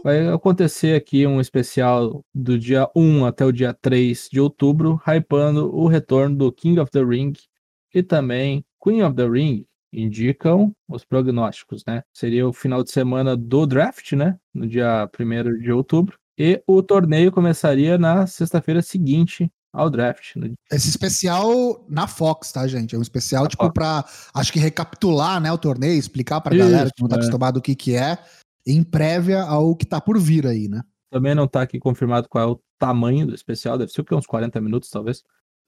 Vai 0.02 0.28
acontecer 0.28 0.94
aqui 0.94 1.26
um 1.26 1.40
especial 1.40 2.24
do 2.34 2.58
dia 2.58 2.88
1 2.96 3.26
até 3.26 3.44
o 3.44 3.52
dia 3.52 3.74
3 3.74 4.28
de 4.32 4.40
outubro, 4.40 5.00
hypando 5.06 5.74
o 5.74 5.86
retorno 5.86 6.36
do 6.36 6.52
King 6.52 6.80
of 6.80 6.90
the 6.90 7.02
Ring 7.02 7.34
e 7.94 8.02
também 8.02 8.64
Queen 8.82 9.02
of 9.02 9.14
the 9.14 9.28
Ring, 9.28 9.66
indicam 9.92 10.72
os 10.88 11.04
prognósticos, 11.04 11.84
né? 11.86 12.02
Seria 12.14 12.48
o 12.48 12.52
final 12.52 12.82
de 12.82 12.90
semana 12.90 13.36
do 13.36 13.66
draft, 13.66 14.12
né? 14.12 14.38
No 14.54 14.66
dia 14.66 15.08
1 15.18 15.58
de 15.60 15.70
outubro. 15.70 16.16
E 16.38 16.62
o 16.66 16.82
torneio 16.82 17.30
começaria 17.30 17.98
na 17.98 18.26
sexta-feira 18.26 18.80
seguinte 18.80 19.52
ao 19.72 19.90
draft. 19.90 20.34
Esse 20.72 20.88
especial 20.88 21.84
na 21.88 22.06
Fox, 22.06 22.50
tá, 22.52 22.66
gente? 22.66 22.94
É 22.94 22.98
um 22.98 23.02
especial, 23.02 23.44
na 23.44 23.48
tipo, 23.50 23.72
pra, 23.72 24.04
acho 24.34 24.52
que 24.52 24.58
recapitular, 24.58 25.40
né, 25.40 25.52
o 25.52 25.58
torneio, 25.58 25.98
explicar 25.98 26.40
pra 26.40 26.54
Isso, 26.54 26.64
galera 26.64 26.90
que 26.94 27.02
não 27.02 27.08
tá 27.08 27.16
é. 27.16 27.18
acostumado 27.18 27.58
o 27.58 27.62
que 27.62 27.74
que 27.74 27.94
é 27.94 28.18
em 28.66 28.82
prévia 28.82 29.42
ao 29.42 29.74
que 29.74 29.86
tá 29.86 30.00
por 30.00 30.18
vir 30.18 30.46
aí, 30.46 30.68
né? 30.68 30.82
Também 31.10 31.34
não 31.34 31.48
tá 31.48 31.62
aqui 31.62 31.78
confirmado 31.78 32.28
qual 32.28 32.48
é 32.48 32.52
o 32.52 32.60
tamanho 32.78 33.26
do 33.26 33.34
especial, 33.34 33.76
deve 33.76 33.92
ser 33.92 34.00
o 34.00 34.04
que? 34.04 34.14
Uns 34.14 34.26
40 34.26 34.60
minutos, 34.60 34.90
talvez. 34.90 35.22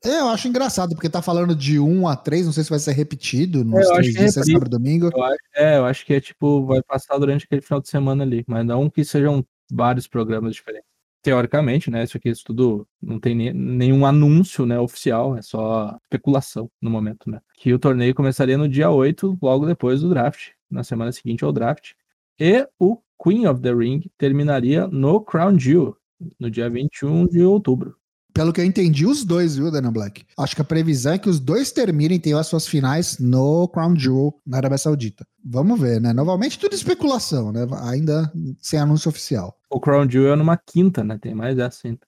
É, 0.05 0.19
eu 0.19 0.29
acho 0.29 0.49
engraçado, 0.49 0.95
porque 0.95 1.09
tá 1.09 1.23
falando 1.23 1.55
de 1.55 1.79
1 1.79 2.09
a 2.09 2.17
3, 2.17 2.47
não 2.47 2.53
sei 2.53 2.65
se 2.65 2.71
vai 2.71 2.79
ser 2.81 2.93
repetido 2.93 3.65
nos 3.65 3.89
é, 3.89 3.95
três 3.95 4.13
dias, 4.13 4.37
é 4.37 4.43
sábado 4.43 4.71
domingo. 4.71 5.11
Eu 5.13 5.23
acho, 5.23 5.39
é, 5.55 5.79
eu 5.79 5.85
acho 5.85 6.05
que 6.05 6.15
é 6.15 6.21
tipo, 6.21 6.67
vai 6.67 6.83
passar 6.83 7.19
durante 7.19 7.45
aquele 7.45 7.63
final 7.63 7.81
de 7.81 7.89
semana 7.89 8.25
ali, 8.25 8.45
mas 8.49 8.67
não 8.67 8.91
que 8.91 9.05
sejam 9.05 9.45
vários 9.71 10.09
programas 10.09 10.55
diferentes. 10.55 10.89
Teoricamente, 11.23 11.89
né, 11.89 12.03
isso 12.03 12.17
aqui 12.17 12.31
isso 12.31 12.43
tudo 12.45 12.85
não 13.01 13.21
tem 13.21 13.33
nem, 13.33 13.53
nenhum 13.53 14.05
anúncio, 14.05 14.67
né, 14.67 14.77
oficial, 14.77 15.37
é 15.37 15.43
só 15.43 15.97
especulação 16.03 16.69
no 16.81 16.91
momento, 16.91 17.31
né. 17.31 17.41
Que 17.57 17.73
o 17.73 17.79
torneio 17.79 18.13
começaria 18.13 18.59
no 18.59 18.69
dia 18.69 18.91
8, 18.91 19.39
logo 19.41 19.67
depois 19.67 20.01
do 20.01 20.09
draft, 20.09 20.49
na 20.69 20.83
semana 20.83 21.13
seguinte 21.13 21.45
ao 21.45 21.53
draft. 21.53 21.93
E 22.39 22.67
o 22.79 22.99
Queen 23.23 23.47
of 23.47 23.61
the 23.61 23.73
Ring 23.73 24.11
terminaria 24.19 24.87
no 24.89 25.21
Crown 25.21 25.59
Jewel, 25.59 25.97
no 26.39 26.51
dia 26.51 26.69
21 26.69 27.27
de 27.27 27.43
outubro. 27.43 27.95
Pelo 28.35 28.53
que 28.53 28.61
eu 28.61 28.65
entendi, 28.65 29.05
os 29.05 29.25
dois, 29.25 29.57
viu, 29.57 29.71
Dana 29.71 29.91
Black? 29.91 30.25
Acho 30.39 30.57
que 30.57 30.63
a 30.63 30.65
previsão 30.65 31.13
é 31.13 31.19
que 31.19 31.29
os 31.29 31.39
dois 31.39 31.71
terminem, 31.71 32.19
tenham 32.19 32.39
as 32.39 32.47
suas 32.47 32.67
finais 32.67 33.19
no 33.19 33.69
Crown 33.69 33.95
Jewel, 33.95 34.35
na 34.47 34.57
Arábia 34.57 34.79
Saudita. 34.79 35.27
Vamos 35.45 35.79
ver, 35.79 36.01
né? 36.01 36.15
Novamente, 36.15 36.59
tudo 36.59 36.75
especulação, 36.75 37.53
né? 37.53 37.67
Ainda 37.83 38.33
sem 38.59 38.81
anúncio 38.81 39.11
oficial. 39.11 39.55
O 39.69 39.79
Crown 39.79 40.09
Jewel 40.09 40.33
é 40.33 40.37
numa 40.37 40.57
quinta, 40.57 41.05
né? 41.05 41.19
Tem 41.21 41.35
mais 41.35 41.59
essa 41.59 41.87
ainda. 41.87 42.01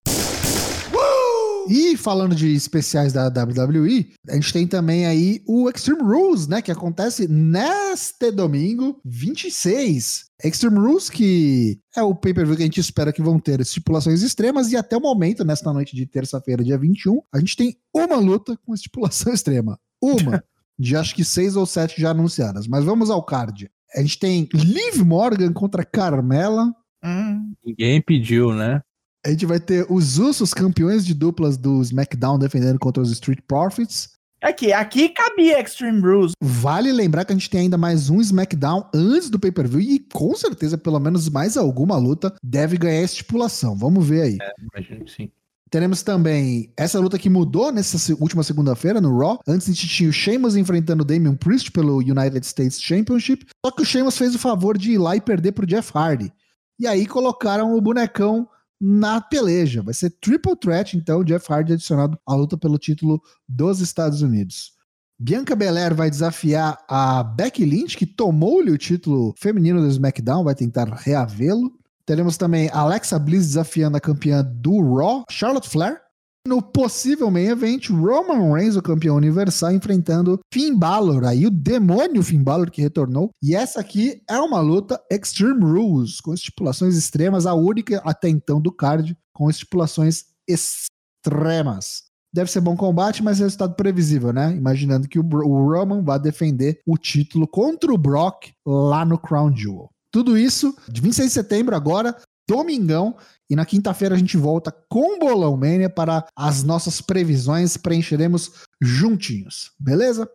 E 1.69 1.97
falando 1.97 2.35
de 2.35 2.53
especiais 2.55 3.13
da 3.13 3.29
WWE, 3.29 4.13
a 4.29 4.35
gente 4.35 4.53
tem 4.53 4.67
também 4.67 5.07
aí 5.07 5.43
o 5.47 5.69
Extreme 5.69 6.03
Rules, 6.03 6.47
né? 6.47 6.61
Que 6.61 6.71
acontece 6.73 7.27
neste 7.29 8.31
domingo, 8.31 9.01
26. 9.05 10.27
Extreme 10.43 10.79
Rules, 10.79 11.09
que 11.09 11.79
é 11.97 12.03
o 12.03 12.15
pay-per-view 12.15 12.57
que 12.57 12.63
a 12.63 12.67
gente 12.67 12.81
espera 12.81 13.13
que 13.13 13.23
vão 13.23 13.39
ter 13.39 13.61
estipulações 13.61 14.23
extremas, 14.23 14.73
e 14.73 14.77
até 14.77 14.97
o 14.97 15.01
momento, 15.01 15.45
nesta 15.45 15.73
noite 15.73 15.97
de 15.97 16.07
terça-feira, 16.07 16.63
dia 16.63 16.77
21, 16.77 17.21
a 17.33 17.39
gente 17.39 17.57
tem 17.57 17.77
uma 17.95 18.17
luta 18.17 18.59
com 18.65 18.75
estipulação 18.75 19.33
extrema. 19.35 19.79
Uma. 20.03 20.43
de 20.79 20.97
acho 20.97 21.15
que 21.15 21.25
seis 21.25 21.57
ou 21.57 21.65
sete 21.65 22.01
já 22.01 22.11
anunciadas. 22.11 22.67
Mas 22.67 22.85
vamos 22.85 23.11
ao 23.11 23.23
card. 23.23 23.71
A 23.95 24.01
gente 24.01 24.19
tem 24.19 24.49
Liv 24.53 25.03
Morgan 25.03 25.53
contra 25.53 25.85
Carmela. 25.85 26.75
Hum. 27.03 27.53
Ninguém 27.65 28.03
pediu, 28.03 28.53
né? 28.53 28.83
A 29.27 29.31
gente 29.31 29.47
vai 29.47 29.59
ter 29.59 29.87
os 29.89 30.19
Usos 30.19 30.53
campeões 30.53 31.05
de 31.05 31.15
duplas 31.15 31.57
do 31.57 31.81
SmackDown 31.81 32.39
defendendo 32.39 32.79
contra 32.79 33.03
os 33.03 33.11
Street 33.11 33.39
Profits. 33.49 34.11
Aqui, 34.43 34.71
aqui 34.71 35.09
cabia 35.09 35.59
Extreme 35.59 36.03
Rules. 36.03 36.33
Vale 36.43 36.93
lembrar 36.93 37.25
que 37.25 37.33
a 37.33 37.35
gente 37.35 37.49
tem 37.49 37.61
ainda 37.61 37.79
mais 37.79 38.11
um 38.11 38.21
SmackDown 38.21 38.87
antes 38.95 39.31
do 39.31 39.39
pay-per-view 39.39 39.81
e 39.81 39.99
com 39.99 40.35
certeza 40.35 40.77
pelo 40.77 41.01
menos 41.01 41.31
mais 41.31 41.57
alguma 41.57 41.97
luta 41.97 42.35
deve 42.43 42.77
ganhar 42.77 43.03
estipulação. 43.03 43.75
Vamos 43.75 44.07
ver 44.07 44.21
aí. 44.21 44.39
É, 44.43 44.53
imagino 44.61 45.07
que 45.07 45.11
sim. 45.11 45.31
Teremos 45.71 46.03
também 46.03 46.71
essa 46.77 47.01
luta 47.01 47.19
que 47.19 47.31
mudou 47.31 47.73
nessa 47.73 48.15
última 48.21 48.43
segunda-feira 48.43 49.01
no 49.01 49.19
Raw. 49.19 49.41
Antes 49.49 49.71
a 49.71 49.73
gente 49.73 49.89
tinha 49.89 50.11
o 50.11 50.13
Sheamus 50.13 50.55
enfrentando 50.55 51.03
o 51.03 51.07
Damian 51.07 51.35
Priest 51.35 51.73
pelo 51.73 51.97
United 51.97 52.45
States 52.45 52.79
Championship. 52.79 53.47
Só 53.65 53.73
que 53.73 53.81
o 53.81 53.87
Sheamus 53.87 54.19
fez 54.19 54.35
o 54.35 54.39
favor 54.39 54.77
de 54.77 54.93
ir 54.93 54.99
lá 54.99 55.17
e 55.17 55.21
perder 55.23 55.53
pro 55.53 55.67
Jeff 55.67 55.91
Hardy. 55.95 56.31
E 56.79 56.87
aí 56.87 57.07
colocaram 57.07 57.75
o 57.75 57.81
bonecão 57.81 58.47
na 58.81 59.21
peleja. 59.21 59.83
Vai 59.83 59.95
ser 59.95 60.11
triple 60.21 60.57
threat, 60.57 60.97
então, 60.97 61.25
Jeff 61.25 61.51
Hardy 61.53 61.73
adicionado 61.73 62.19
à 62.27 62.35
luta 62.35 62.57
pelo 62.57 62.79
título 62.79 63.21
dos 63.49 63.81
Estados 63.81 64.23
Unidos. 64.23 64.73
Bianca 65.19 65.55
Belair 65.55 65.95
vai 65.95 66.11
desafiar 66.11 66.79
a 66.89 67.23
Becky 67.23 67.65
Lynch, 67.65 67.97
que 67.97 68.07
tomou-lhe 68.07 68.71
o 68.71 68.79
título 68.79 69.33
feminino 69.39 69.81
do 69.81 69.89
SmackDown, 69.89 70.45
vai 70.45 70.55
tentar 70.55 70.89
reavê-lo. 70.93 71.73
Teremos 72.05 72.37
também 72.37 72.69
Alexa 72.73 73.19
Bliss 73.19 73.47
desafiando 73.47 73.97
a 73.97 74.01
campeã 74.01 74.45
do 74.45 74.95
Raw, 74.95 75.25
Charlotte 75.31 75.69
Flair. 75.69 76.04
No 76.47 76.61
possível 76.61 77.31
main 77.31 77.47
event, 77.47 77.89
Roman 77.89 78.53
Reigns, 78.53 78.77
o 78.77 78.83
campeão 78.83 79.17
universal, 79.17 79.73
enfrentando 79.73 80.39
Finn 80.53 80.77
Balor, 80.77 81.25
aí 81.25 81.47
o 81.47 81.51
demônio 81.51 82.23
Finn 82.23 82.43
Balor 82.43 82.71
que 82.71 82.83
retornou. 82.83 83.31
E 83.43 83.55
essa 83.55 83.81
aqui 83.81 84.23
é 84.29 84.39
uma 84.39 84.61
luta 84.61 85.03
Extreme 85.11 85.65
Rules, 85.65 86.21
com 86.21 86.35
estipulações 86.35 86.97
extremas, 86.97 87.47
a 87.47 87.55
única 87.55 88.03
até 88.05 88.29
então 88.29 88.61
do 88.61 88.71
card 88.71 89.17
com 89.33 89.49
estipulações 89.49 90.27
extremas. 90.47 92.05
Deve 92.31 92.51
ser 92.51 92.61
bom 92.61 92.77
combate, 92.77 93.23
mas 93.23 93.39
resultado 93.39 93.75
previsível, 93.75 94.31
né? 94.31 94.55
Imaginando 94.55 95.09
que 95.09 95.19
o, 95.19 95.23
o 95.23 95.73
Roman 95.73 96.03
vai 96.03 96.19
defender 96.19 96.79
o 96.87 96.99
título 96.99 97.49
contra 97.49 97.91
o 97.91 97.97
Brock 97.97 98.53
lá 98.67 99.03
no 99.03 99.17
Crown 99.17 99.57
Jewel. 99.57 99.89
Tudo 100.11 100.37
isso 100.37 100.77
de 100.91 101.01
26 101.01 101.29
de 101.29 101.33
setembro 101.33 101.75
agora, 101.75 102.15
domingão. 102.49 103.17
E 103.49 103.55
na 103.55 103.67
quinta-feira 103.67 104.15
a 104.15 104.19
gente 104.19 104.37
volta 104.37 104.75
com 104.89 105.19
Bolão 105.19 105.57
Mania 105.57 105.91
para 105.91 106.27
as 106.35 106.63
nossas 106.63 107.01
previsões. 107.01 107.77
Preencheremos 107.77 108.53
juntinhos, 108.81 109.71
beleza? 109.79 110.29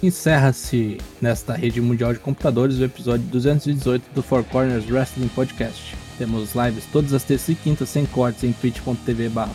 Encerra-se 0.00 0.98
nesta 1.20 1.54
rede 1.54 1.80
mundial 1.80 2.12
de 2.12 2.20
computadores 2.20 2.78
o 2.78 2.84
episódio 2.84 3.26
218 3.26 4.14
do 4.14 4.22
Four 4.22 4.44
Corners 4.44 4.88
Wrestling 4.88 5.26
Podcast. 5.28 5.96
Temos 6.16 6.54
lives 6.54 6.84
todas 6.92 7.12
as 7.12 7.24
terças 7.24 7.48
e 7.48 7.54
quintas 7.56 7.88
sem 7.88 8.06
cortes 8.06 8.44
em 8.44 8.52
twitch.tv 8.52 9.28
barra 9.28 9.52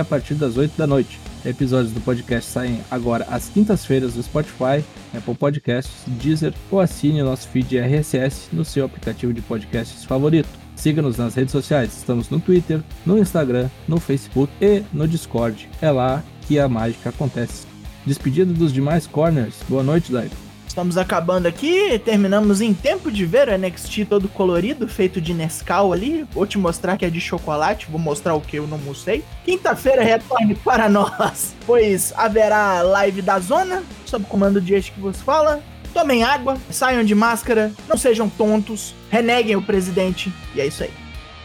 a 0.00 0.04
partir 0.04 0.34
das 0.34 0.56
8 0.56 0.76
da 0.76 0.86
noite. 0.86 1.18
Episódios 1.46 1.92
do 1.92 2.00
podcast 2.00 2.50
saem 2.50 2.80
agora 2.90 3.24
às 3.30 3.48
quintas-feiras 3.48 4.16
no 4.16 4.22
Spotify, 4.22 4.84
Apple 5.16 5.34
Podcasts, 5.36 6.02
Deezer 6.06 6.52
ou 6.70 6.80
assine 6.80 7.22
nosso 7.22 7.48
feed 7.48 7.78
RSS 7.78 8.48
no 8.52 8.64
seu 8.64 8.84
aplicativo 8.84 9.32
de 9.32 9.40
podcasts 9.40 10.04
favorito. 10.04 10.48
Siga-nos 10.74 11.16
nas 11.16 11.34
redes 11.34 11.52
sociais, 11.52 11.96
estamos 11.96 12.28
no 12.30 12.40
Twitter, 12.40 12.82
no 13.06 13.16
Instagram, 13.16 13.70
no 13.86 14.00
Facebook 14.00 14.52
e 14.60 14.82
no 14.92 15.06
Discord. 15.06 15.68
É 15.80 15.90
lá 15.90 16.22
que 16.42 16.58
a 16.58 16.68
mágica 16.68 17.10
acontece. 17.10 17.66
Despedida 18.04 18.52
dos 18.52 18.72
demais 18.72 19.06
corners. 19.06 19.54
Boa 19.68 19.82
noite, 19.82 20.12
Daigo. 20.12 20.45
Estamos 20.76 20.98
acabando 20.98 21.48
aqui, 21.48 21.98
terminamos 22.00 22.60
em 22.60 22.74
tempo 22.74 23.10
de 23.10 23.24
ver 23.24 23.48
o 23.48 23.56
NXT 23.56 24.04
todo 24.06 24.28
colorido, 24.28 24.86
feito 24.86 25.22
de 25.22 25.32
Nescau 25.32 25.90
ali. 25.90 26.26
Vou 26.32 26.46
te 26.46 26.58
mostrar 26.58 26.98
que 26.98 27.06
é 27.06 27.08
de 27.08 27.18
chocolate, 27.18 27.86
vou 27.90 27.98
mostrar 27.98 28.34
o 28.34 28.42
que 28.42 28.58
eu 28.58 28.66
não 28.66 28.76
mostrei. 28.76 29.24
Quinta-feira 29.42 30.02
retorne 30.02 30.54
para 30.62 30.86
nós, 30.86 31.54
pois 31.64 32.12
haverá 32.14 32.82
live 32.82 33.22
da 33.22 33.38
zona, 33.38 33.82
sob 34.04 34.26
o 34.26 34.28
comando 34.28 34.60
de 34.60 34.74
este 34.74 34.92
que 34.92 35.00
vos 35.00 35.18
fala. 35.22 35.62
Tomem 35.94 36.22
água, 36.22 36.58
saiam 36.70 37.02
de 37.02 37.14
máscara, 37.14 37.72
não 37.88 37.96
sejam 37.96 38.28
tontos, 38.28 38.94
reneguem 39.08 39.56
o 39.56 39.62
presidente. 39.62 40.30
E 40.54 40.60
é 40.60 40.66
isso 40.66 40.82
aí. 40.82 40.90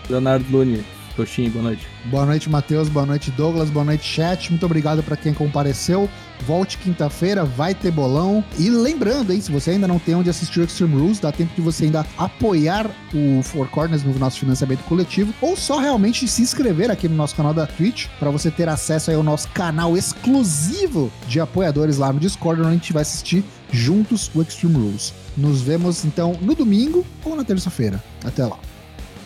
Leonardo 0.09 0.45
Lune, 0.51 0.83
Coxinho, 1.21 1.51
boa 1.51 1.63
noite. 1.63 1.87
Boa 2.05 2.25
noite, 2.25 2.49
Matheus. 2.49 2.89
Boa 2.89 3.05
noite, 3.05 3.29
Douglas. 3.29 3.69
Boa 3.69 3.85
noite, 3.85 4.03
chat. 4.03 4.49
Muito 4.49 4.65
obrigado 4.65 5.03
para 5.03 5.15
quem 5.15 5.35
compareceu. 5.35 6.09
Volte 6.47 6.79
quinta-feira, 6.79 7.45
vai 7.45 7.75
ter 7.75 7.91
bolão. 7.91 8.43
E 8.57 8.71
lembrando, 8.71 9.31
hein, 9.31 9.39
se 9.39 9.51
você 9.51 9.71
ainda 9.71 9.87
não 9.87 9.99
tem 9.99 10.15
onde 10.15 10.31
assistir 10.31 10.59
o 10.59 10.63
Extreme 10.63 10.95
Rules, 10.95 11.19
dá 11.19 11.31
tempo 11.31 11.53
de 11.53 11.61
você 11.61 11.85
ainda 11.85 12.03
apoiar 12.17 12.89
o 13.13 13.43
Four 13.43 13.67
Corners 13.67 14.03
no 14.03 14.17
nosso 14.17 14.39
financiamento 14.39 14.83
coletivo 14.85 15.31
ou 15.39 15.55
só 15.55 15.77
realmente 15.77 16.27
se 16.27 16.41
inscrever 16.41 16.89
aqui 16.89 17.07
no 17.07 17.15
nosso 17.15 17.35
canal 17.35 17.53
da 17.53 17.67
Twitch 17.67 18.07
para 18.17 18.31
você 18.31 18.49
ter 18.49 18.67
acesso 18.67 19.11
aí 19.11 19.15
ao 19.15 19.21
nosso 19.21 19.47
canal 19.49 19.95
exclusivo 19.95 21.11
de 21.27 21.39
apoiadores 21.39 21.99
lá 21.99 22.11
no 22.11 22.19
Discord, 22.19 22.61
onde 22.61 22.69
a 22.71 22.73
gente 22.73 22.93
vai 22.93 23.03
assistir 23.03 23.45
juntos 23.71 24.31
o 24.33 24.41
Extreme 24.41 24.75
Rules. 24.75 25.13
Nos 25.37 25.61
vemos 25.61 26.03
então 26.03 26.35
no 26.41 26.55
domingo 26.55 27.05
ou 27.23 27.35
na 27.35 27.43
terça-feira. 27.43 28.03
Até 28.25 28.43
lá. 28.43 28.57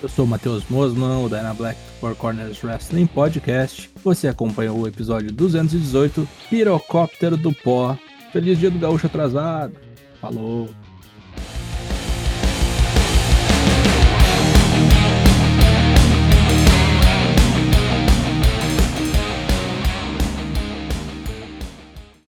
Eu 0.05 0.09
sou 0.09 0.23
o 0.23 0.27
Matheus 0.27 0.63
Mosman, 0.69 1.25
o 1.25 1.27
Dyna 1.27 1.51
Black 1.55 1.79
Four 1.99 2.15
Corners 2.15 2.63
Wrestling 2.63 3.07
Podcast. 3.07 3.89
Você 4.03 4.27
acompanhou 4.27 4.81
o 4.81 4.87
episódio 4.87 5.31
218, 5.31 6.29
Pirocóptero 6.47 7.35
do 7.35 7.51
Pó. 7.51 7.97
Feliz 8.31 8.59
dia 8.59 8.69
do 8.69 8.77
gaúcho 8.77 9.07
atrasado. 9.07 9.73
Falou. 10.21 10.69